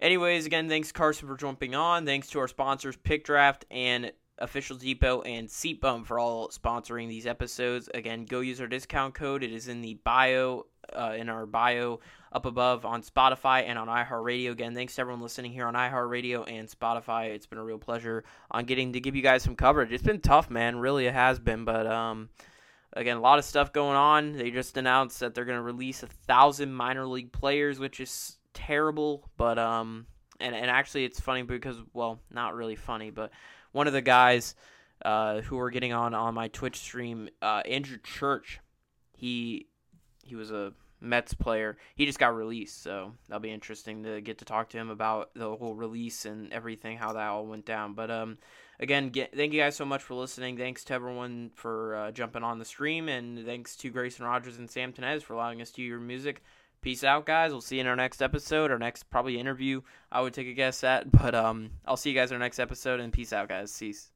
Anyways, 0.00 0.46
again, 0.46 0.68
thanks 0.68 0.90
Carson 0.90 1.28
for 1.28 1.36
jumping 1.36 1.76
on. 1.76 2.06
Thanks 2.06 2.26
to 2.30 2.40
our 2.40 2.48
sponsors, 2.48 2.96
Pick 2.96 3.22
Draft 3.22 3.66
and 3.70 4.10
Official 4.42 4.76
Depot 4.76 5.22
and 5.22 5.48
Seat 5.48 5.80
Bum 5.80 6.04
for 6.04 6.18
all 6.18 6.48
sponsoring 6.48 7.08
these 7.08 7.26
episodes. 7.26 7.88
Again, 7.94 8.24
go 8.24 8.40
use 8.40 8.60
our 8.60 8.66
discount 8.66 9.14
code. 9.14 9.42
It 9.42 9.52
is 9.52 9.68
in 9.68 9.80
the 9.80 9.94
bio, 10.04 10.66
uh, 10.92 11.14
in 11.16 11.28
our 11.28 11.46
bio 11.46 12.00
up 12.32 12.44
above 12.44 12.84
on 12.84 13.02
Spotify 13.02 13.64
and 13.66 13.78
on 13.78 13.88
iHeartRadio. 13.88 14.50
Again, 14.50 14.74
thanks 14.74 14.96
to 14.96 15.00
everyone 15.00 15.22
listening 15.22 15.52
here 15.52 15.66
on 15.66 15.74
iHeartRadio 15.74 16.50
and 16.50 16.68
Spotify. 16.68 17.28
It's 17.28 17.46
been 17.46 17.58
a 17.58 17.64
real 17.64 17.78
pleasure 17.78 18.24
on 18.50 18.64
getting 18.64 18.92
to 18.94 19.00
give 19.00 19.14
you 19.14 19.22
guys 19.22 19.42
some 19.42 19.54
coverage. 19.54 19.92
It's 19.92 20.02
been 20.02 20.20
tough, 20.20 20.50
man. 20.50 20.76
Really, 20.76 21.06
it 21.06 21.14
has 21.14 21.38
been, 21.38 21.64
but 21.64 21.86
um, 21.86 22.28
again, 22.94 23.16
a 23.16 23.20
lot 23.20 23.38
of 23.38 23.44
stuff 23.44 23.72
going 23.72 23.96
on. 23.96 24.32
They 24.32 24.50
just 24.50 24.76
announced 24.76 25.20
that 25.20 25.34
they're 25.34 25.44
going 25.44 25.58
to 25.58 25.62
release 25.62 26.02
a 26.02 26.08
thousand 26.08 26.72
minor 26.72 27.06
league 27.06 27.32
players, 27.32 27.78
which 27.78 28.00
is 28.00 28.38
terrible. 28.54 29.30
But 29.36 29.58
um, 29.58 30.06
and 30.40 30.54
and 30.54 30.70
actually, 30.70 31.04
it's 31.04 31.20
funny 31.20 31.42
because 31.42 31.76
well, 31.92 32.20
not 32.30 32.54
really 32.54 32.76
funny, 32.76 33.10
but 33.10 33.30
one 33.72 33.86
of 33.86 33.92
the 33.92 34.02
guys 34.02 34.54
uh, 35.04 35.40
who 35.42 35.56
were 35.56 35.70
getting 35.70 35.92
on 35.92 36.14
on 36.14 36.34
my 36.34 36.48
Twitch 36.48 36.78
stream, 36.78 37.28
uh, 37.40 37.62
Andrew 37.66 37.98
Church, 38.02 38.60
he 39.16 39.66
he 40.22 40.36
was 40.36 40.50
a 40.50 40.72
Mets 41.00 41.34
player. 41.34 41.76
He 41.96 42.06
just 42.06 42.18
got 42.18 42.36
released, 42.36 42.82
so 42.82 43.12
that'll 43.28 43.40
be 43.40 43.50
interesting 43.50 44.04
to 44.04 44.20
get 44.20 44.38
to 44.38 44.44
talk 44.44 44.68
to 44.70 44.78
him 44.78 44.88
about 44.88 45.34
the 45.34 45.56
whole 45.56 45.74
release 45.74 46.24
and 46.24 46.52
everything, 46.52 46.96
how 46.96 47.12
that 47.14 47.28
all 47.28 47.46
went 47.46 47.66
down. 47.66 47.94
But 47.94 48.10
um, 48.10 48.38
again, 48.78 49.08
get, 49.08 49.34
thank 49.36 49.52
you 49.52 49.60
guys 49.60 49.74
so 49.74 49.84
much 49.84 50.02
for 50.02 50.14
listening. 50.14 50.56
Thanks 50.56 50.84
to 50.84 50.94
everyone 50.94 51.50
for 51.54 51.96
uh, 51.96 52.12
jumping 52.12 52.44
on 52.44 52.60
the 52.60 52.64
stream, 52.64 53.08
and 53.08 53.44
thanks 53.44 53.74
to 53.76 53.90
Grayson 53.90 54.24
Rogers 54.24 54.58
and 54.58 54.70
Sam 54.70 54.92
Tenez 54.92 55.24
for 55.24 55.34
allowing 55.34 55.60
us 55.60 55.70
to 55.70 55.76
do 55.76 55.82
your 55.82 55.98
music. 55.98 56.42
Peace 56.82 57.04
out, 57.04 57.26
guys. 57.26 57.52
We'll 57.52 57.60
see 57.60 57.76
you 57.76 57.82
in 57.82 57.86
our 57.86 57.94
next 57.94 58.20
episode, 58.20 58.72
our 58.72 58.78
next 58.78 59.08
probably 59.08 59.38
interview. 59.38 59.82
I 60.10 60.20
would 60.20 60.34
take 60.34 60.48
a 60.48 60.52
guess 60.52 60.82
at, 60.82 61.10
but 61.12 61.32
um, 61.32 61.70
I'll 61.86 61.96
see 61.96 62.10
you 62.10 62.16
guys 62.16 62.32
in 62.32 62.34
our 62.34 62.40
next 62.40 62.58
episode, 62.58 62.98
and 62.98 63.12
peace 63.12 63.32
out, 63.32 63.48
guys. 63.48 63.70
Cease. 63.70 64.10